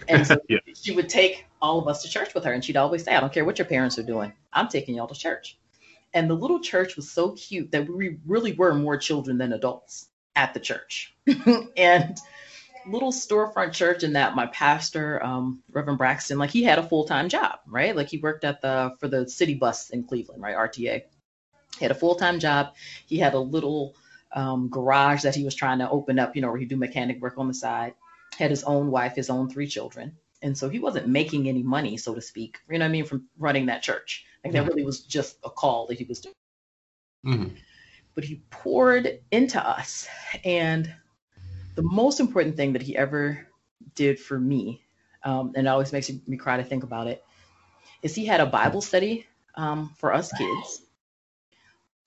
[0.07, 0.59] And so Yeah.
[0.75, 2.53] she would take all of us to church with her.
[2.53, 5.07] And she'd always say, I don't care what your parents are doing, I'm taking y'all
[5.07, 5.57] to church.
[6.13, 10.07] And the little church was so cute that we really were more children than adults
[10.35, 11.13] at the church.
[11.77, 12.17] and
[12.87, 17.05] little storefront church in that my pastor, um, Reverend Braxton, like he had a full
[17.05, 17.95] time job, right?
[17.95, 20.55] Like he worked at the for the city bus in Cleveland, right?
[20.55, 21.03] RTA.
[21.77, 22.73] He had a full time job.
[23.05, 23.95] He had a little
[24.31, 27.21] um, garage that he was trying to open up, you know, where he'd do mechanic
[27.21, 27.93] work on the side.
[28.37, 30.17] Had his own wife, his own three children.
[30.41, 33.05] And so he wasn't making any money, so to speak, you know what I mean,
[33.05, 34.25] from running that church.
[34.43, 36.35] Like that really was just a call that he was doing
[37.25, 37.57] Mhm.
[38.15, 40.07] but he poured into us.
[40.43, 40.93] And
[41.75, 43.47] the most important thing that he ever
[43.95, 44.81] did for me,
[45.23, 47.23] um, and it always makes me cry to think about it,
[48.01, 50.81] is he had a Bible study um, for us kids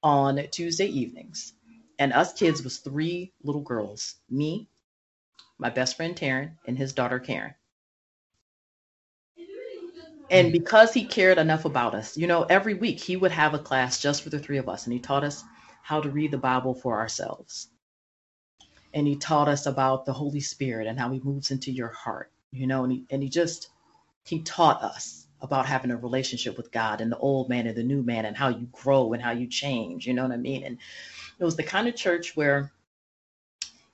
[0.02, 1.52] on Tuesday evenings.
[1.98, 4.68] And us kids was three little girls, me,
[5.60, 7.54] my best friend Taryn, and his daughter Karen.
[10.30, 13.58] And because he cared enough about us, you know, every week he would have a
[13.58, 15.42] class just for the three of us, and he taught us
[15.82, 17.68] how to read the Bible for ourselves.
[18.94, 22.30] And he taught us about the Holy Spirit and how he moves into your heart,
[22.52, 23.70] you know, and he, and he just,
[24.24, 27.82] he taught us about having a relationship with God and the old man and the
[27.82, 30.64] new man and how you grow and how you change, you know what I mean?
[30.64, 30.78] And
[31.38, 32.72] it was the kind of church where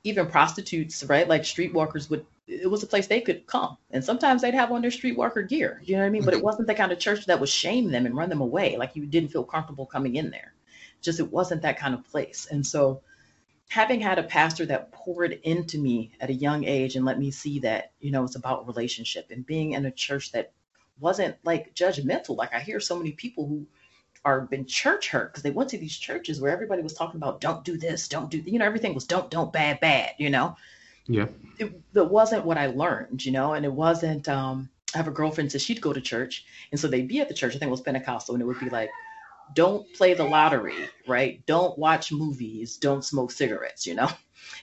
[0.07, 3.77] even prostitutes, right, like streetwalkers would, it was a place they could come.
[3.90, 6.25] And sometimes they'd have on their streetwalker gear, you know what I mean?
[6.25, 6.47] But it mm-hmm.
[6.47, 8.77] wasn't the kind of church that would shame them and run them away.
[8.77, 10.53] Like you didn't feel comfortable coming in there
[11.03, 12.47] just it wasn't that kind of place.
[12.51, 13.03] And so
[13.69, 17.31] having had a pastor that poured into me at a young age and let me
[17.31, 20.53] see that, you know, it's about relationship and being in a church that
[21.01, 22.37] wasn't like judgmental.
[22.37, 23.66] Like I hear so many people who
[24.27, 27.41] are been church hurt because they went to these churches where everybody was talking about
[27.41, 30.57] don't do this, don't do, you know, everything was don't, don't, bad, bad, you know.
[31.07, 31.27] Yeah.
[31.59, 34.29] It, that wasn't what I learned, you know, and it wasn't.
[34.29, 37.29] um I have a girlfriend said she'd go to church, and so they'd be at
[37.29, 37.55] the church.
[37.55, 38.91] I think it was Pentecostal, and it would be like
[39.55, 41.45] don't play the lottery, right?
[41.47, 44.09] Don't watch movies, don't smoke cigarettes, you know?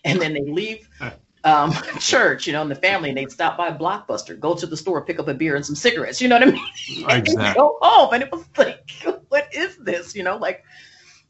[0.05, 0.87] And then they leave
[1.43, 4.77] um, church, you know, and the family, and they'd stop by Blockbuster, go to the
[4.77, 7.09] store, pick up a beer and some cigarettes, you know what I mean?
[7.09, 7.53] Exactly.
[7.59, 8.13] go home.
[8.13, 8.89] And it was like,
[9.33, 10.15] what is this?
[10.15, 10.63] You know, like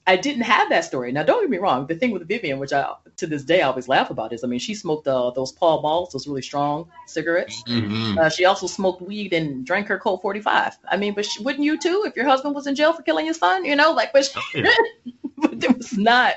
[0.05, 1.13] I didn't have that story.
[1.13, 1.87] Now, don't get me wrong.
[1.87, 4.47] The thing with Vivian, which I to this day I always laugh about, is I
[4.47, 7.63] mean, she smoked uh, those Pall Malls, those really strong cigarettes.
[7.65, 8.17] Mhm.
[8.17, 10.77] Uh, she also smoked weed and drank her Colt 45.
[10.91, 13.25] I mean, but she, wouldn't you too if your husband was in jail for killing
[13.25, 13.63] your son?
[13.63, 15.13] You know, like, but, she, Yeah.
[15.37, 16.35] but there was not.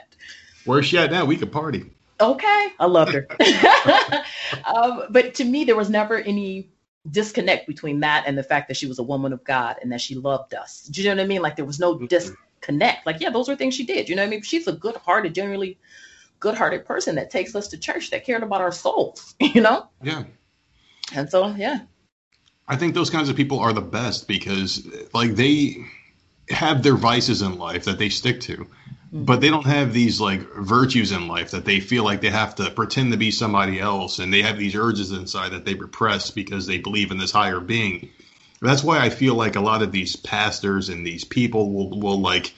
[0.66, 1.24] Where's she at now?
[1.24, 1.84] We could party.
[2.20, 3.26] Okay, I loved her.
[4.72, 6.70] um, but to me, there was never any
[7.10, 10.00] disconnect between that and the fact that she was a woman of God and that
[10.00, 10.82] she loved us.
[10.82, 11.42] Do you know what I mean?
[11.42, 12.08] Like there was no Mhm.
[12.08, 13.06] disconnect.
[13.06, 14.08] Like, yeah, those are things she did.
[14.08, 14.42] You know what I mean?
[14.42, 15.78] She's a good-hearted, generally
[16.40, 19.34] good-hearted person that takes us to church, that cared about our souls.
[19.40, 19.88] You know?
[20.02, 20.24] Yeah.
[21.14, 21.80] And so, yeah.
[22.68, 25.76] I think those kinds of people are the best because like they
[26.50, 28.66] have their vices in life that they stick to,
[29.12, 32.54] but they don't have these like virtues in life that they feel like they have
[32.56, 36.30] to pretend to be somebody else and they have these urges inside that they repress
[36.30, 38.10] because they believe in this higher being.
[38.60, 42.20] That's why I feel like a lot of these pastors and these people will will
[42.20, 42.52] like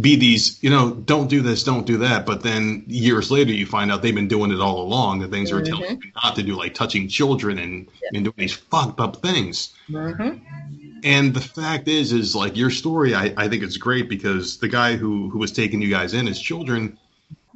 [0.00, 2.26] be these, you know, don't do this, don't do that.
[2.26, 5.20] But then years later, you find out they've been doing it all along.
[5.20, 5.58] The things mm-hmm.
[5.58, 8.08] are telling you not to do, like touching children and, yeah.
[8.14, 9.74] and doing these fucked up things.
[9.88, 10.85] Mm-hmm.
[11.06, 14.66] And the fact is, is like your story, I, I think it's great because the
[14.66, 16.98] guy who, who was taking you guys in as children,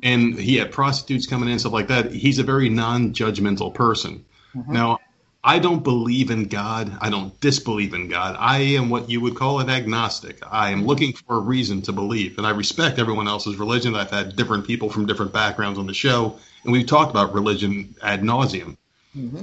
[0.04, 2.12] and he had prostitutes coming in, stuff like that.
[2.12, 4.24] He's a very non-judgmental person.
[4.54, 4.72] Mm-hmm.
[4.72, 4.98] Now,
[5.42, 6.96] I don't believe in God.
[7.00, 8.36] I don't disbelieve in God.
[8.38, 10.38] I am what you would call an agnostic.
[10.48, 13.96] I am looking for a reason to believe, and I respect everyone else's religion.
[13.96, 17.96] I've had different people from different backgrounds on the show, and we've talked about religion
[18.00, 18.76] ad nauseum.
[19.16, 19.42] Mm-hmm.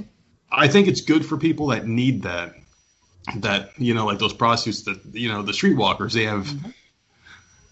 [0.50, 2.54] I think it's good for people that need that.
[3.36, 6.12] That you know, like those prostitutes, that you know, the streetwalkers.
[6.12, 6.70] They have mm-hmm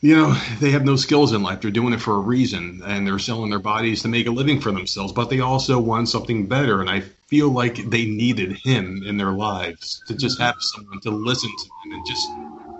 [0.01, 1.61] you know, they have no skills in life.
[1.61, 4.61] They're doing it for a reason and they're selling their bodies to make a living
[4.61, 6.81] for themselves, but they also want something better.
[6.81, 11.11] And I feel like they needed him in their lives to just have someone to
[11.11, 12.29] listen to them and just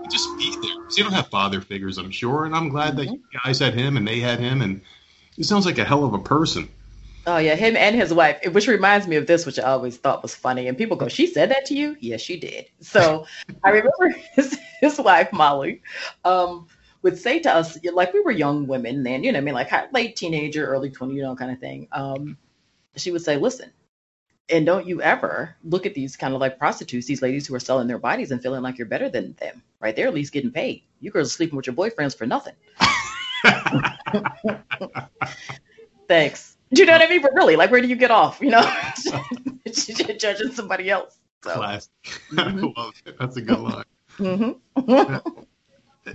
[0.09, 0.79] just be there.
[0.79, 2.45] Because they don't have father figures, I'm sure.
[2.45, 4.61] And I'm glad that you guys had him and they had him.
[4.61, 4.79] And
[5.35, 6.69] he sounds like a hell of a person.
[7.27, 10.23] Oh yeah, him and his wife, which reminds me of this, which I always thought
[10.23, 10.67] was funny.
[10.67, 12.67] And people go, "She said that to you?" Yes, she did.
[12.79, 13.25] So
[13.65, 15.81] I remember his his wife Molly.
[16.23, 16.67] Um,
[17.03, 19.71] would say to us, like we were young women then, you know, I mean, like
[19.93, 21.87] late teenager, early 20, you know, kind of thing.
[21.91, 22.37] Um,
[22.95, 23.71] she would say, listen,
[24.49, 27.59] and don't you ever look at these kind of like prostitutes, these ladies who are
[27.59, 29.95] selling their bodies and feeling like you're better than them, right?
[29.95, 30.83] They're at least getting paid.
[30.99, 32.55] You girls are sleeping with your boyfriends for nothing.
[36.07, 36.56] Thanks.
[36.73, 37.21] Do you know what I mean?
[37.21, 38.41] But really, like, where do you get off?
[38.41, 38.61] You know,
[40.17, 41.17] judging somebody else.
[41.43, 41.53] So.
[41.53, 41.91] Classic.
[42.31, 43.11] Mm-hmm.
[43.19, 43.83] That's a good line.
[44.17, 45.37] Mm-hmm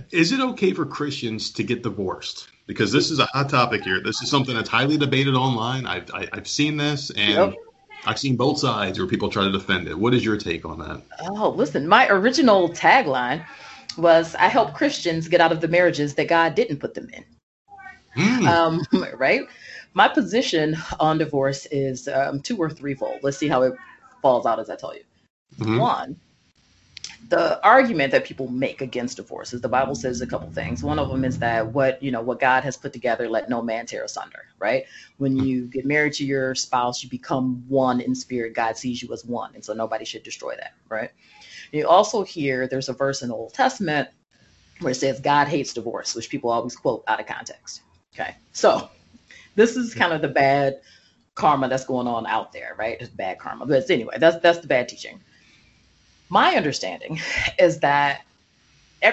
[0.11, 2.49] is it okay for Christians to get divorced?
[2.65, 4.01] Because this is a hot topic here.
[4.01, 5.85] This is something that's highly debated online.
[5.85, 7.51] I've I, have i have seen this and.
[7.51, 7.55] Yep.
[8.05, 9.97] I've seen both sides where people try to defend it.
[9.97, 11.01] What is your take on that?
[11.21, 13.45] Oh, listen, my original tagline
[13.97, 17.23] was I help Christians get out of the marriages that God didn't put them in.
[18.17, 18.45] Mm.
[18.45, 18.81] Um,
[19.17, 19.43] right?
[19.93, 23.19] My position on divorce is um, two or threefold.
[23.21, 23.73] Let's see how it
[24.21, 25.03] falls out as I tell you.
[25.59, 25.77] Mm-hmm.
[25.77, 26.19] One,
[27.29, 30.83] the argument that people make against divorce is the Bible says a couple things.
[30.83, 33.61] One of them is that what you know what God has put together, let no
[33.61, 34.45] man tear asunder.
[34.59, 34.85] Right?
[35.17, 38.53] When you get married to your spouse, you become one in spirit.
[38.53, 40.73] God sees you as one, and so nobody should destroy that.
[40.89, 41.11] Right?
[41.71, 44.09] You also hear there's a verse in the Old Testament
[44.79, 47.81] where it says God hates divorce, which people always quote out of context.
[48.13, 48.89] Okay, so
[49.55, 50.81] this is kind of the bad
[51.35, 52.97] karma that's going on out there, right?
[52.99, 55.19] It's bad karma, but anyway, that's that's the bad teaching
[56.33, 57.19] my understanding
[57.59, 58.23] is that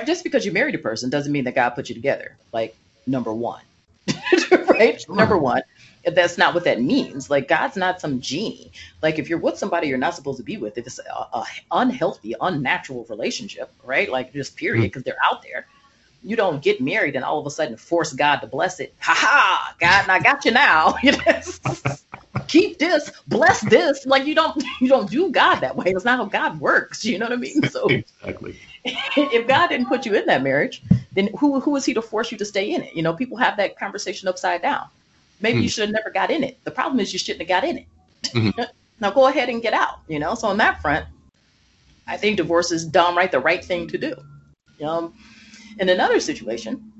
[0.06, 2.36] just because you married a person doesn't mean that God put you together.
[2.52, 2.74] Like
[3.06, 3.62] number one,
[4.50, 5.00] right?
[5.00, 5.14] Sure.
[5.14, 5.62] Number one,
[6.14, 7.28] that's not what that means.
[7.28, 8.72] Like God's not some genie.
[9.02, 11.44] Like if you're with somebody you're not supposed to be with, if it's a, a
[11.72, 14.10] unhealthy, unnatural relationship, right?
[14.10, 15.10] Like just period, because mm-hmm.
[15.10, 15.66] they're out there.
[16.22, 18.94] You don't get married and all of a sudden force God to bless it.
[19.00, 19.74] Ha ha!
[19.80, 20.96] God, I got you now.
[22.50, 24.06] keep this, bless this.
[24.06, 25.92] Like you don't you don't do God that way.
[25.92, 27.04] That's not how God works.
[27.04, 27.62] You know what I mean?
[27.68, 28.58] So exactly.
[28.84, 32.32] If God didn't put you in that marriage, then who who is he to force
[32.32, 32.94] you to stay in it?
[32.94, 34.86] You know, people have that conversation upside down.
[35.40, 35.62] Maybe mm.
[35.64, 36.58] you should have never got in it.
[36.64, 37.86] The problem is you shouldn't have got in it.
[38.22, 38.60] Mm-hmm.
[39.00, 40.00] now go ahead and get out.
[40.08, 41.06] You know, so on that front,
[42.06, 44.14] I think divorce is downright the right thing to do.
[44.84, 45.14] Um,
[45.80, 46.92] in another situation,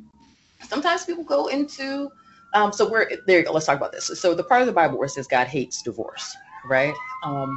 [0.68, 2.10] sometimes people go into
[2.52, 3.38] um, so we're there.
[3.38, 3.52] You go.
[3.52, 4.06] Let's talk about this.
[4.06, 6.36] So the part of the Bible where it says God hates divorce,
[6.68, 6.94] right?
[7.24, 7.56] Um,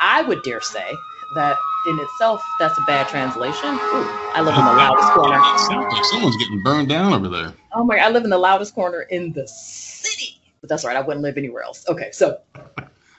[0.00, 0.90] I would dare say
[1.34, 3.74] that in itself, that's a bad translation.
[3.74, 5.42] Ooh, I live in the loudest corner.
[6.04, 7.54] Someone's getting burned down over there.
[7.72, 7.96] Oh my!
[7.98, 10.40] I live in the loudest corner in the city.
[10.60, 10.96] But that's right.
[10.96, 11.84] I wouldn't live anywhere else.
[11.88, 12.38] Okay, so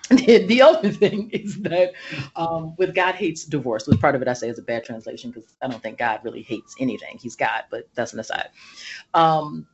[0.10, 1.94] the, the other thing is that
[2.36, 5.32] um, with God hates divorce, which part of it I say is a bad translation
[5.32, 7.18] because I don't think God really hates anything.
[7.22, 8.50] He's God, but that's an aside.
[9.14, 9.68] Um,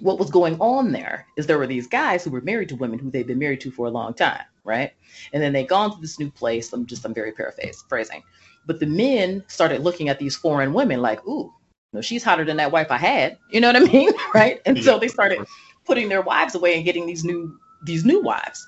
[0.00, 2.98] what was going on there is there were these guys who were married to women
[2.98, 4.92] who they'd been married to for a long time, right?
[5.32, 6.72] And then they gone to this new place.
[6.72, 8.22] I'm just I'm very paraphrasing,
[8.66, 11.52] but the men started looking at these foreign women like, ooh,
[11.92, 13.38] you know, she's hotter than that wife I had.
[13.50, 14.60] You know what I mean, right?
[14.66, 15.40] And so they started
[15.84, 18.66] putting their wives away and getting these new these new wives.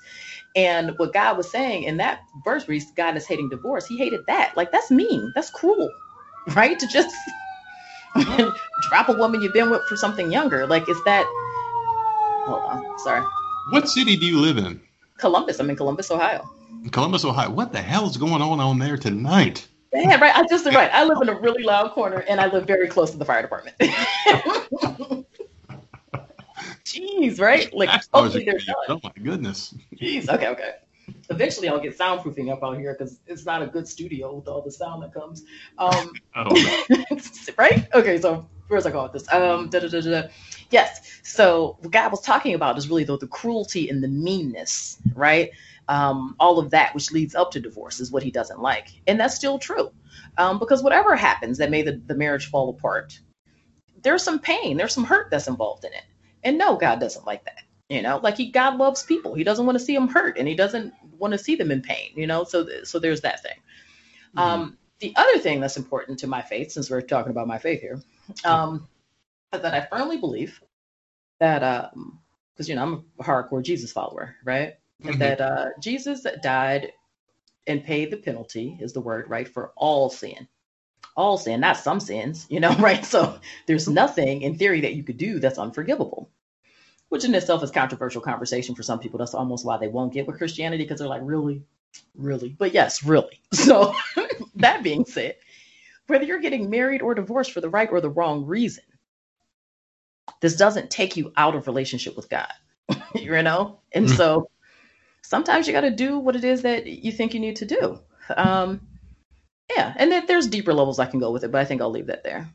[0.55, 4.21] And what God was saying in that verse where God is hating divorce, he hated
[4.27, 4.55] that.
[4.57, 5.31] Like that's mean.
[5.35, 5.91] That's cruel,
[6.55, 6.79] right?
[6.79, 7.15] To just
[8.89, 10.65] drop a woman you've been with for something younger.
[10.65, 11.25] Like, is that?
[12.47, 13.25] Hold on, sorry.
[13.69, 14.79] What city do you live in?
[15.17, 15.59] Columbus.
[15.59, 16.49] I'm in Columbus, Ohio.
[16.91, 17.49] Columbus, Ohio.
[17.49, 19.67] What the hell is going on on there tonight?
[19.93, 20.35] Yeah, right.
[20.35, 20.91] I just right.
[20.93, 23.41] I live in a really loud corner, and I live very close to the fire
[23.41, 23.75] department.
[26.93, 27.71] Jeez, right?
[27.73, 28.75] Like, hopefully they're done.
[28.89, 29.73] Oh my goodness.
[29.95, 30.29] Jeez.
[30.29, 30.47] Okay.
[30.47, 30.73] Okay
[31.29, 34.61] eventually I'll get soundproofing up out here because it's not a good studio with all
[34.61, 35.43] the sound that comes.
[35.77, 36.85] Um, oh.
[37.57, 37.87] right?
[37.93, 39.33] Okay, so where's I going with this?
[39.33, 40.27] Um, da, da, da, da.
[40.69, 41.19] Yes.
[41.23, 45.51] So what God was talking about is really the, the cruelty and the meanness, right?
[45.87, 49.17] Um, all of that which leads up to divorce is what he doesn't like, and
[49.17, 49.91] that's still true.
[50.37, 53.17] Um, because whatever happens that made the, the marriage fall apart,
[54.03, 56.03] there's some pain, there's some hurt that's involved in it,
[56.43, 57.63] and no, God doesn't like that.
[57.89, 59.33] You know, like he God loves people.
[59.33, 61.81] He doesn't want to see them hurt, and he doesn't want to see them in
[61.81, 62.11] pain.
[62.15, 63.57] You know, so so there's that thing.
[64.35, 64.39] Mm-hmm.
[64.39, 67.81] Um, the other thing that's important to my faith, since we're talking about my faith
[67.81, 68.01] here,
[68.43, 68.87] um,
[69.51, 70.59] that I firmly believe
[71.39, 72.19] that, because um,
[72.69, 74.73] you know I'm a hardcore Jesus follower, right?
[75.03, 75.19] Mm-hmm.
[75.19, 76.91] That uh, Jesus died
[77.67, 80.47] and paid the penalty is the word, right, for all sin,
[81.17, 83.03] all sin, not some sins, you know, right?
[83.03, 86.29] So there's nothing in theory that you could do that's unforgivable
[87.09, 89.17] which in itself is controversial conversation for some people.
[89.17, 91.63] That's almost why they won't get with Christianity because they're like, really,
[92.15, 92.49] really.
[92.49, 93.41] But yes, really.
[93.53, 93.93] So
[94.55, 95.35] that being said,
[96.07, 98.83] whether you're getting married or divorced for the right or the wrong reason,
[100.41, 102.51] this doesn't take you out of relationship with God,
[103.15, 103.79] you know?
[103.91, 104.15] And mm-hmm.
[104.15, 104.49] so
[105.21, 107.99] sometimes you got to do what it is that you think you need to do.
[108.35, 108.81] Um,
[109.75, 111.91] yeah, and then there's deeper levels I can go with it, but I think I'll
[111.91, 112.47] leave that there.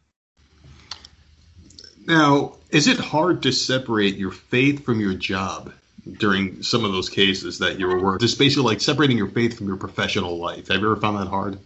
[2.06, 5.72] Now, is it hard to separate your faith from your job
[6.18, 8.26] during some of those cases that you were working?
[8.26, 10.68] Just basically like separating your faith from your professional life.
[10.68, 11.58] Have you ever found that hard?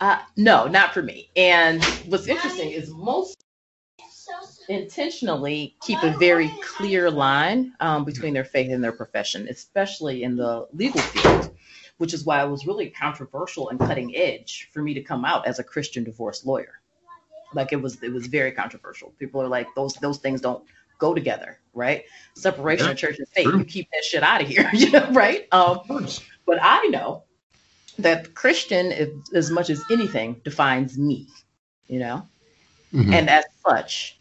[0.00, 1.28] Uh, no, not for me.
[1.36, 3.36] And what's interesting is most
[4.68, 10.36] intentionally keep a very clear line um, between their faith and their profession, especially in
[10.36, 11.47] the legal field,
[11.98, 15.46] which is why it was really controversial and cutting edge for me to come out
[15.46, 16.80] as a Christian divorce lawyer.
[17.54, 19.12] Like it was, it was very controversial.
[19.18, 20.64] People are like, those those things don't
[20.98, 22.04] go together, right?
[22.34, 23.44] Separation yeah, of church and state.
[23.44, 23.58] True.
[23.58, 25.46] You keep that shit out of here, you know, right?
[25.52, 25.80] Um,
[26.46, 27.24] but I know
[27.98, 31.28] that Christian, is, as much as anything, defines me,
[31.88, 32.28] you know,
[32.92, 33.12] mm-hmm.
[33.12, 34.17] and as such,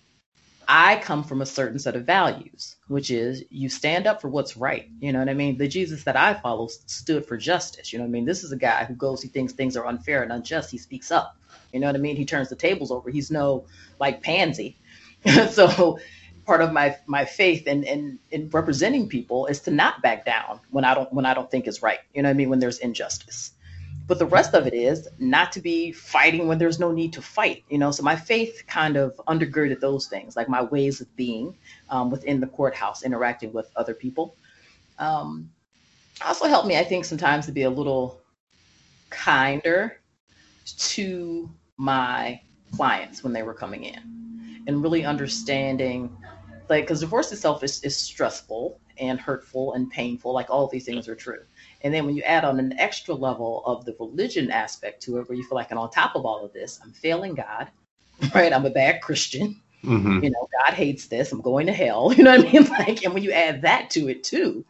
[0.68, 4.57] I come from a certain set of values, which is you stand up for what's
[4.57, 4.89] right.
[4.99, 5.57] You know what I mean?
[5.57, 7.93] The Jesus that I follow stood for justice.
[7.93, 8.26] You know what I mean?
[8.26, 10.72] This is a guy who goes, he thinks things are unfair and unjust.
[10.72, 11.38] He speaks up.
[11.72, 12.15] You know what I mean?
[12.18, 13.09] He turns the tables over.
[13.09, 13.65] He's no
[13.99, 14.78] like pansy.
[15.51, 15.99] so
[16.45, 20.59] part of my my faith in, in in representing people is to not back down
[20.72, 21.99] when I don't when I don't think is right.
[22.13, 22.49] You know what I mean?
[22.49, 23.51] When there's injustice.
[24.08, 27.22] But the rest of it is not to be fighting when there's no need to
[27.22, 27.64] fight.
[27.70, 31.55] You know, so my faith kind of undergirded those things, like my ways of being
[31.89, 34.36] um, within the courthouse, interacting with other people.
[34.97, 35.49] Um,
[36.26, 38.22] also helped me, I think, sometimes to be a little
[39.10, 39.99] kinder
[40.78, 42.41] to my
[42.76, 46.16] clients when they were coming in and really understanding
[46.70, 51.08] like because divorce itself is, is stressful and hurtful and painful like all these things
[51.08, 51.39] are true
[51.88, 55.27] and then when you add on an extra level of the religion aspect to it
[55.27, 57.67] where you feel like and on top of all of this i'm failing god
[58.35, 58.51] right?
[58.53, 59.61] I'm a bad christian.
[59.83, 60.23] Mm-hmm.
[60.23, 61.31] you know god hates this.
[61.31, 62.11] I'm going to hell.
[62.17, 62.65] You know what i mean?
[62.69, 64.65] Like and when you add that to it too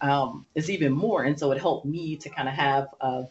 [0.00, 1.22] um, it's even more.
[1.24, 3.24] And so it helped me to kind of have a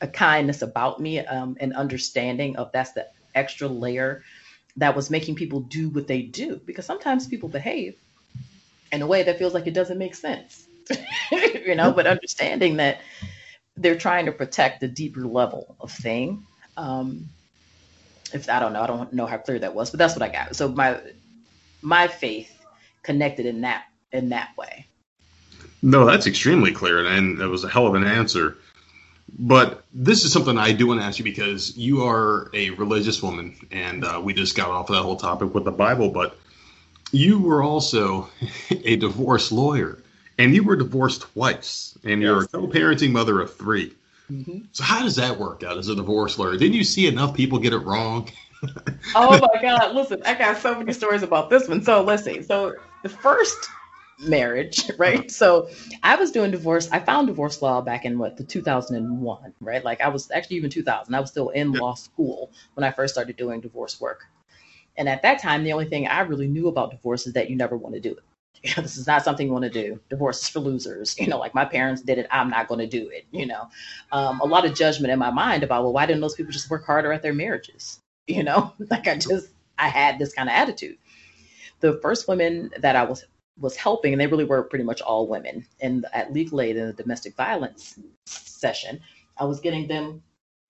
[0.00, 4.22] a kindness about me, um, an understanding of that's the extra layer
[4.76, 6.60] that was making people do what they do.
[6.64, 7.96] Because sometimes people behave
[8.92, 10.67] in a way that feels like it doesn't make sense,
[11.32, 13.00] you know, but understanding that
[13.76, 16.46] they're trying to protect the deeper level of thing.
[16.76, 17.28] Um,
[18.32, 20.32] if I don't know, I don't know how clear that was, but that's what I
[20.32, 20.56] got.
[20.56, 21.00] So my
[21.82, 22.52] my faith
[23.02, 24.86] connected in that in that way.
[25.82, 28.56] No, that's extremely clear, and that was a hell of an answer.
[29.38, 33.22] But this is something I do want to ask you because you are a religious
[33.22, 36.10] woman, and uh, we just got off of that whole topic with the Bible.
[36.10, 36.36] But
[37.12, 38.28] you were also
[38.70, 40.02] a divorce lawyer,
[40.38, 43.92] and you were divorced twice, and you're a co-parenting mother of 3
[44.30, 44.58] mm-hmm.
[44.72, 46.56] So how does that work out as a divorce lawyer?
[46.56, 48.28] Didn't you see enough people get it wrong?
[49.14, 49.94] oh my God!
[49.94, 51.82] Listen, I got so many stories about this one.
[51.82, 52.42] So let's see.
[52.42, 53.68] So the first
[54.20, 55.30] marriage, right?
[55.30, 55.68] So
[56.02, 56.88] I was doing divorce.
[56.90, 59.84] I found divorce law back in what the 2001, right?
[59.84, 61.14] Like I was actually even 2000.
[61.14, 64.24] I was still in law school when I first started doing divorce work.
[64.96, 67.56] And at that time, the only thing I really knew about divorce is that you
[67.56, 68.24] never want to do it.
[68.62, 70.00] You know, this is not something you want to do.
[70.10, 71.18] Divorce is for losers.
[71.18, 72.26] You know, like my parents did it.
[72.30, 73.26] I'm not going to do it.
[73.30, 73.68] You know,
[74.12, 76.70] um, a lot of judgment in my mind about, well, why didn't those people just
[76.70, 78.00] work harder at their marriages?
[78.30, 79.48] You know, like I just,
[79.78, 80.98] I had this kind of attitude.
[81.80, 83.24] The first women that I was
[83.58, 85.66] was helping, and they really were pretty much all women.
[85.80, 89.00] And at Legal Aid in the domestic violence session,
[89.38, 90.22] I was getting them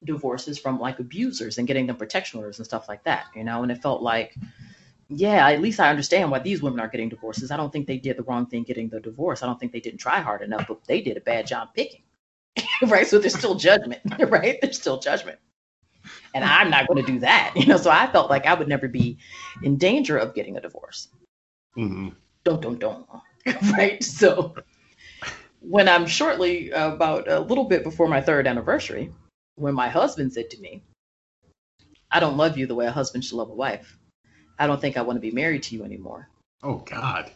[0.05, 3.65] divorces from like abusers and getting them protection orders and stuff like that, you know.
[3.65, 4.37] And it felt like,
[5.09, 7.51] yeah, at least I understand why these women are getting divorces.
[7.51, 9.43] I don't think they did the wrong thing getting the divorce.
[9.43, 12.03] I don't think they didn't try hard enough, but they did a bad job picking,
[12.89, 13.07] right?
[13.07, 14.59] So there's still judgment, right?
[14.61, 15.39] There's still judgment.
[16.35, 17.55] and I'm not going to do that.
[17.57, 19.19] You know, so I felt like I would never be
[19.63, 21.09] in danger of getting a divorce.
[21.75, 22.11] hmm
[22.45, 23.07] Don't don't don't.
[23.73, 24.03] right.
[24.03, 24.55] So
[25.61, 29.13] when I'm shortly about a little bit before my third anniversary,
[29.57, 30.83] when my husband said to me,
[32.11, 33.98] "I don't love you the way a husband should love a wife.
[34.59, 36.29] I don't think I want to be married to you anymore."
[36.63, 37.31] Oh God.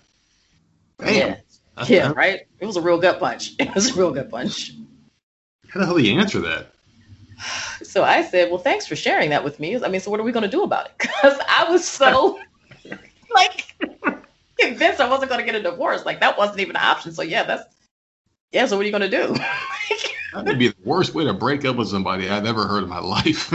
[0.98, 1.08] Damn.
[1.14, 1.22] Yeah.
[1.24, 1.42] That's-
[1.88, 2.40] Yeah, right.
[2.60, 3.52] It was a real gut punch.
[3.58, 4.72] It was a real gut punch.
[5.70, 6.66] How the hell do you answer that?
[7.82, 10.22] So I said, "Well, thanks for sharing that with me." I mean, so what are
[10.22, 10.92] we going to do about it?
[10.98, 12.38] Because I was so
[13.34, 13.74] like
[14.58, 16.04] convinced I wasn't going to get a divorce.
[16.04, 17.12] Like that wasn't even an option.
[17.12, 17.64] So yeah, that's
[18.52, 18.66] yeah.
[18.66, 19.34] So what are you going to do?
[20.34, 22.88] That would be the worst way to break up with somebody I've ever heard in
[22.88, 23.52] my life.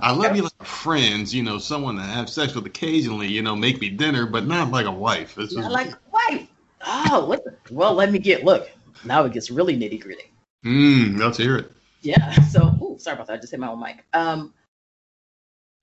[0.00, 3.56] I love you like friends, you know, someone to have sex with occasionally, you know,
[3.56, 5.34] make me dinner, but not like a wife.
[5.34, 6.48] This Not like wife.
[6.86, 7.44] Oh, what?
[7.44, 8.44] The, well, let me get.
[8.44, 8.70] Look,
[9.04, 10.32] now it gets really nitty gritty.
[10.64, 11.72] mm, let's hear it.
[12.02, 12.34] Yeah.
[12.48, 13.34] So, ooh, sorry about that.
[13.34, 14.04] I just hit my own mic.
[14.14, 14.54] Um,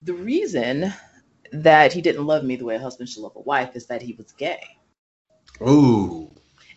[0.01, 0.93] the reason
[1.51, 4.01] that he didn't love me the way a husband should love a wife is that
[4.01, 4.63] he was gay.
[5.61, 6.32] Oh,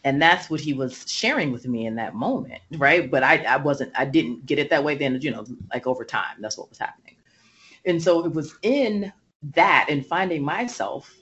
[0.05, 3.57] and that's what he was sharing with me in that moment right but i i
[3.57, 6.68] wasn't i didn't get it that way then you know like over time that's what
[6.68, 7.16] was happening
[7.89, 9.12] and so it was in
[9.55, 11.14] that and finding myself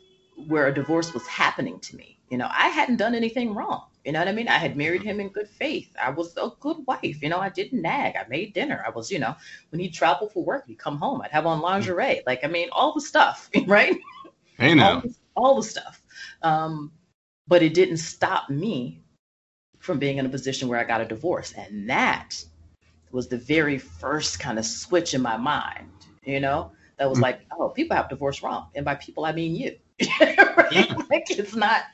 [0.49, 2.19] where a divorce was happening to me.
[2.31, 3.85] You know i hadn't done anything wrong.
[4.05, 4.49] You know what i mean?
[4.49, 5.91] I had married him in good faith.
[6.03, 7.23] I was a good wife.
[7.23, 8.17] You know i didn't nag.
[8.17, 8.83] I made dinner.
[8.87, 9.35] I was you know
[9.71, 11.23] when he'd travel for work he'd come home.
[11.23, 12.23] I'd have on lingerie.
[12.27, 13.97] Like i mean all the stuff right?
[14.59, 15.01] Hey all, now.
[15.01, 16.01] the- all the stuff.
[16.43, 16.93] Um,
[17.49, 19.01] but it didn't stop me
[19.79, 21.53] from being in a position where I got a divorce.
[21.57, 22.43] And that
[23.13, 25.89] was the very first kind of switch in my mind,
[26.27, 27.23] you know, that was Mhm.
[27.23, 28.69] like, oh, people have divorced wrong.
[28.77, 29.77] And by people, I mean you.
[30.21, 30.91] right?
[31.11, 31.85] Like it's not,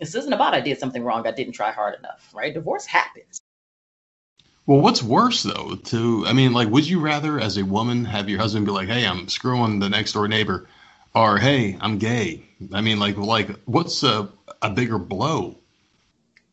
[0.00, 1.26] this isn't about I did something wrong.
[1.26, 2.54] I didn't try hard enough, right?
[2.54, 3.40] Divorce happens.
[4.66, 5.74] Well, what's worse though?
[5.76, 8.88] To I mean, like, would you rather, as a woman, have your husband be like,
[8.88, 10.68] "Hey, I'm screwing the next door neighbor,"
[11.14, 12.44] or "Hey, I'm gay"?
[12.72, 14.28] I mean, like, like, what's a
[14.62, 15.58] a bigger blow?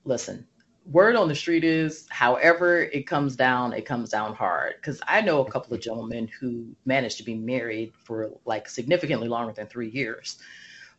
[0.06, 0.48] listen
[0.86, 4.74] word on the street is however it comes down it comes down hard.
[4.78, 9.28] Because i know a couple of gentlemen who managed to be married for like significantly
[9.28, 10.40] longer than three years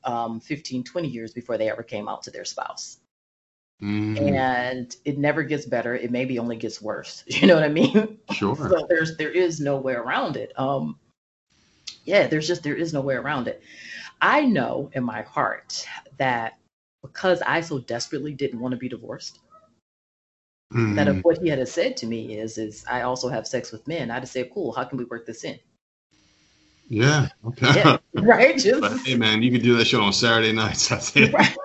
[0.05, 2.99] um, 15 20 years before they ever came out to their spouse.
[3.82, 5.95] Mm, and it never gets better.
[5.95, 7.24] It maybe only gets worse.
[7.28, 8.18] You know what i mean?
[8.32, 8.57] Sure.
[8.57, 10.53] so there's there is no way around it.
[10.59, 10.99] Um
[12.05, 13.62] yeah there's just there is no way around it.
[14.20, 15.87] I know in my heart
[16.18, 16.59] that
[17.03, 19.41] because i so desperately didn't want to be divorced
[20.75, 23.72] that Mm, if what he had said to me is is I also have sex
[23.72, 25.59] with men, I'd have said, Cool, how can we work this in?
[26.89, 27.29] yeah.
[27.47, 27.72] Okay.
[27.75, 27.97] Yeah.
[28.14, 28.59] right?
[28.59, 30.89] Just but hey, man, you could do that show on Saturday nights.
[30.91, 31.33] That's it.
[31.33, 31.57] right.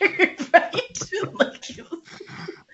[0.00, 0.52] right.
[0.52, 2.00] Like, it was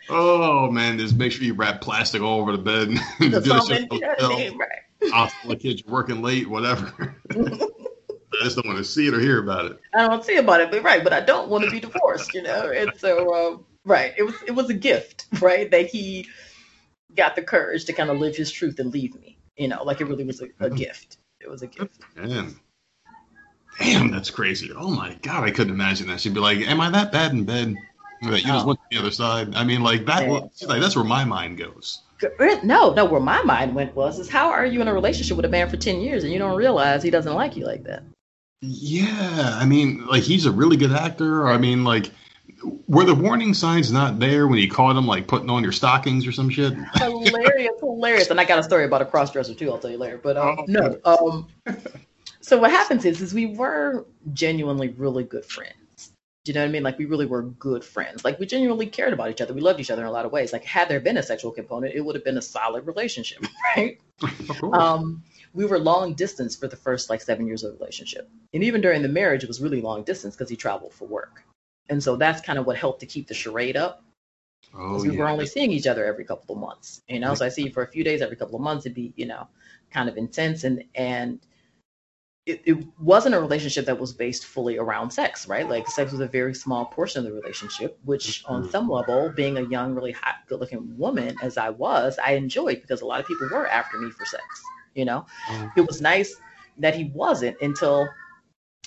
[0.09, 2.89] Oh man, just make sure you wrap plastic all over the bed.
[2.89, 4.59] and do the show something, at the you know what I hotel.
[4.59, 5.33] Right.
[5.49, 7.17] The kids you're working late, whatever.
[7.31, 9.79] I just don't want to see it or hear about it.
[9.95, 12.43] I don't see about it, but right, but I don't want to be divorced, you
[12.43, 12.71] know?
[12.71, 15.71] And so um, right, it was it was a gift, right?
[15.71, 16.27] That he
[17.15, 19.39] got the courage to kind of live his truth and leave me.
[19.57, 20.75] You know, like it really was a, a mm-hmm.
[20.75, 21.17] gift.
[21.41, 22.03] It was a gift.
[22.17, 22.57] Man.
[23.79, 24.71] Damn, that's crazy.
[24.75, 26.21] Oh my god, I couldn't imagine that.
[26.21, 27.77] She'd be like, Am I that bad in bed?
[28.23, 28.69] That you just Oh.
[28.69, 29.55] went to the other side.
[29.55, 30.27] I mean, like that.
[30.27, 30.69] Yeah.
[30.69, 32.03] like that's where my mind goes.
[32.63, 35.45] No, no, where my mind went was is how are you in a relationship with
[35.45, 38.05] a man for 10 years and you don't realize he doesn't like you like that?
[38.63, 41.47] Yeah, I mean, like he's a really good actor.
[41.47, 42.11] I mean, like,
[42.87, 46.27] were the warning signs not there when you caught him like putting on your stockings
[46.27, 46.75] or some shit?
[46.95, 48.31] hilarious, hilarious.
[48.31, 49.71] And I got a story about a cross dresser too.
[49.71, 50.19] I'll tell you later.
[50.19, 50.99] But um, Oh, no.
[51.05, 51.49] Um,
[52.41, 56.13] so what happens is, is we were genuinely really good friends.
[56.45, 56.85] Do you know what I mean?
[56.85, 58.25] Like we really were good friends.
[58.25, 59.53] Like we genuinely cared about each other.
[59.53, 60.53] We loved each other in a lot of ways.
[60.53, 63.45] Like had there been a sexual component, it would have been a solid relationship,
[63.77, 63.99] right?
[64.73, 68.63] Um, we were long distance for the first like seven years of the relationship, and
[68.63, 71.43] even during the marriage, it was really long distance because he traveled for work.
[71.89, 74.05] And so that's kind of what helped to keep the charade up
[74.75, 75.19] oh because we yeah.
[75.19, 77.03] were only seeing each other every couple of months.
[77.09, 78.87] You know, so I see you for a few days every couple of months.
[78.87, 79.49] It'd be, you know,
[79.91, 81.41] kind of intense and and
[82.47, 85.69] it, it wasn't a relationship that was based fully around sex, right?
[85.69, 88.71] Like sex was a very small portion of the relationship, which on Mhm.
[88.71, 92.81] some level, being a young, really hot, good looking woman as I was, I enjoyed
[92.81, 94.45] because a lot of people were after me for sex.
[94.95, 96.35] You know, Oh, it was nice
[96.79, 98.09] that he wasn't until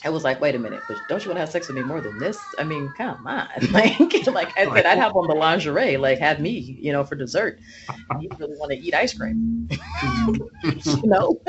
[0.05, 1.83] I was like, wait a minute, but don't you want to have sex with me
[1.83, 2.39] more than this?
[2.57, 3.49] I mean, come on.
[3.71, 7.15] Like, like I said, I'd have on the lingerie, like have me, you know, for
[7.15, 7.59] dessert.
[8.19, 9.67] You really want to eat ice cream,
[10.63, 11.39] you know?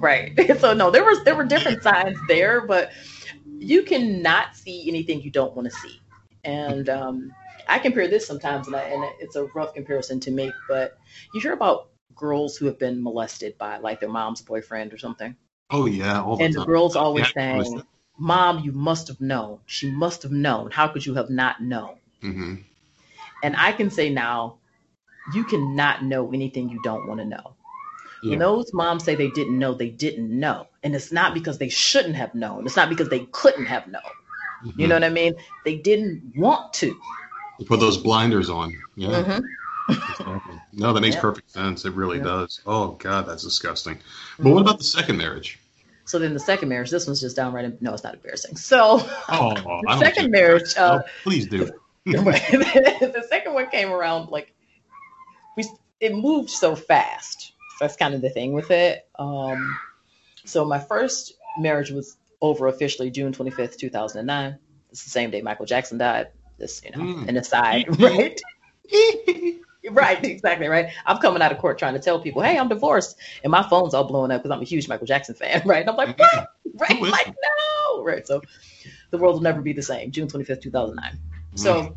[0.00, 0.58] right.
[0.58, 2.92] So no, there was there were different signs there, but
[3.58, 6.00] you cannot see anything you don't want to see.
[6.44, 7.32] And um,
[7.68, 10.98] I compare this sometimes, and, I, and it's a rough comparison to make, but
[11.34, 15.36] you hear about girls who have been molested by like their mom's boyfriend or something.
[15.70, 16.66] Oh yeah, all the And the time.
[16.66, 17.82] girl's always Yeah, saying,
[18.18, 19.60] Mom, you must have known.
[19.66, 20.70] She must have known.
[20.70, 21.96] How could you have not known?
[22.22, 22.54] hmm
[23.42, 24.58] And I can say now,
[25.34, 27.54] you cannot know anything you don't want to know.
[28.22, 28.30] Yeah.
[28.30, 30.66] When those moms say they didn't know, they didn't know.
[30.82, 32.66] And it's not because they shouldn't have known.
[32.66, 34.02] It's not because they couldn't have known.
[34.76, 35.34] You know what I mean?
[35.64, 36.98] They didn't want to.
[37.66, 38.76] Put those blinders on.
[38.96, 39.22] Yeah.
[39.22, 39.42] Mhm.
[39.88, 40.60] Exactly.
[40.72, 41.20] No, that makes Yeah.
[41.20, 41.84] perfect sense.
[41.84, 42.24] It really Yeah.
[42.24, 42.60] does.
[42.66, 43.98] Oh God, that's disgusting.
[44.38, 45.58] But what about the second marriage?
[46.04, 48.56] So then the second marriage, this one's just downright, no, it's not embarrassing.
[48.56, 51.70] So Oh, the second marriage, uh, Oh, please do.
[52.06, 54.52] the second one came around like
[55.56, 55.64] we
[56.00, 57.52] it moved so fast.
[57.80, 59.06] That's kind of the thing with it.
[59.18, 59.76] Um,
[60.44, 64.58] so my first marriage was over officially June 25th, 2009.
[64.90, 66.28] It's the same day Michael Jackson died.
[66.58, 67.28] This, you know, Mm.
[67.28, 68.40] an aside, right?
[69.90, 70.92] Right, exactly, right.
[71.04, 73.94] I'm coming out of court trying to tell people, hey, I'm divorced, and my phone's
[73.94, 75.80] all blowing up because I'm a huge Michael Jackson fan, right?
[75.80, 76.52] And I'm like, what?
[76.78, 77.00] Right?
[77.00, 78.26] Like, no, right?
[78.26, 78.42] So
[79.10, 80.10] the world will never be the same.
[80.10, 81.18] June 25th, 2009.
[81.54, 81.96] So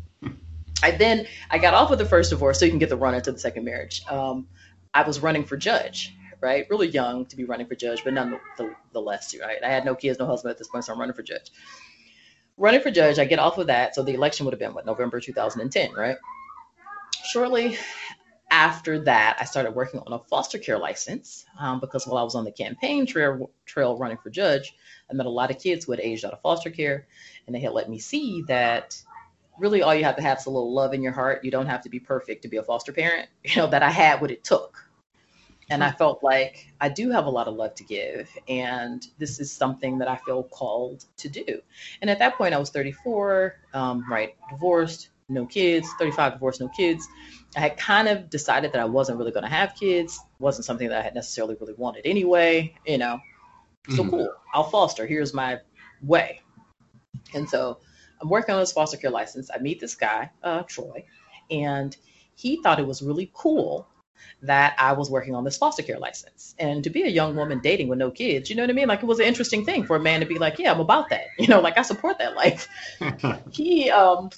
[0.82, 3.14] I then I got off with the first divorce so you can get the run
[3.14, 4.02] into the second marriage.
[4.08, 4.48] Um,
[4.94, 6.66] I was running for judge, right?
[6.70, 9.58] Really young to be running for judge, but none the, the less, right?
[9.62, 11.52] I had no kids, no husband at this point, so I'm running for judge.
[12.56, 13.94] Running for judge, I get off of that.
[13.94, 16.16] So the election would have been what November 2010, right?
[17.24, 17.76] Shortly
[18.50, 22.34] after that, I started working on a foster care license um, because while I was
[22.34, 24.74] on the campaign trail, trail running for judge,
[25.10, 27.06] I met a lot of kids who had aged out of foster care,
[27.46, 29.00] and they had let me see that
[29.58, 31.44] really all you have to have is a little love in your heart.
[31.44, 33.28] You don't have to be perfect to be a foster parent.
[33.44, 34.84] You know that I had what it took,
[35.70, 39.38] and I felt like I do have a lot of love to give, and this
[39.38, 41.60] is something that I feel called to do.
[42.00, 46.68] And at that point, I was 34, um, right, divorced, no kids, 35, divorced, no
[46.68, 47.06] kids.
[47.56, 50.18] I had kind of decided that I wasn't really going to have kids.
[50.38, 52.74] wasn't something that I had necessarily really wanted anyway.
[52.86, 53.20] You know,
[53.88, 54.10] so Mhm.
[54.10, 54.32] cool.
[54.54, 55.06] I'll foster.
[55.06, 55.58] Here's my
[56.02, 56.40] way.
[57.34, 57.78] And so
[58.20, 59.50] I'm working on this foster care license.
[59.54, 61.04] I meet this guy, uh, Troy,
[61.50, 61.96] and
[62.34, 63.86] he thought it was really cool
[64.42, 66.54] that I was working on this foster care license.
[66.58, 68.88] And to be a young woman dating with no kids, you know what I mean?
[68.88, 71.10] Like it was an interesting thing for a man to be like, yeah, I'm about
[71.10, 71.24] that.
[71.38, 72.68] You know, like I support that life.
[73.52, 74.30] He um,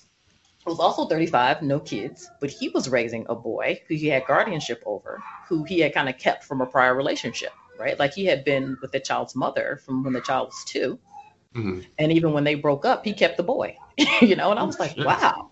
[0.66, 4.82] was also 35, no kids, but he was raising a boy who he had guardianship
[4.86, 7.98] over, who he had kind of kept from a prior relationship, right?
[7.98, 10.98] Like he had been with the child's mother from when the child was two.
[11.54, 11.84] Mhm.
[11.98, 13.76] And even when they broke up, he kept the boy,
[14.20, 15.04] you know, and I was like, Shit.
[15.04, 15.50] wow,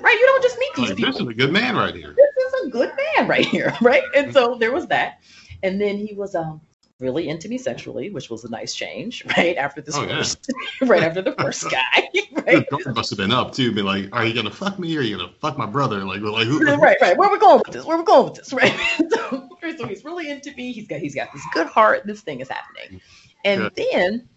[0.00, 0.18] right?
[0.20, 2.14] You don't just meet these Like, people this is a good man right here.
[2.16, 4.02] this is a good man right here, right?
[4.14, 5.14] And so there was that.
[5.62, 6.60] And then he was um
[7.00, 9.56] really into me sexually, which was a nice change, right?
[9.56, 10.22] After this Oh, yeah.
[10.86, 12.08] right after the first guy.
[12.32, 12.66] Right.
[12.70, 15.02] The must have been up too, be like, "Are you gonna fuck me or are
[15.02, 16.64] you gonna fuck my brother?" Like, like who?
[16.76, 17.16] right, right.
[17.16, 17.84] Where we going with this?
[17.84, 18.52] Where we going with this?
[18.52, 18.74] Right.
[19.10, 20.72] so, so he's really into me.
[20.72, 22.06] He's got he's got this good heart.
[22.06, 23.00] This thing is happening.
[23.44, 23.86] And Good.
[23.92, 24.28] then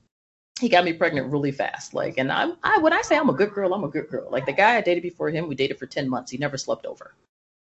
[0.60, 1.94] he got me pregnant really fast.
[1.94, 4.30] Like, and I'm I when I say I'm a good girl, I'm a good girl.
[4.30, 6.32] Like the guy I dated before him, we dated for 10 months.
[6.32, 7.16] He never slept over.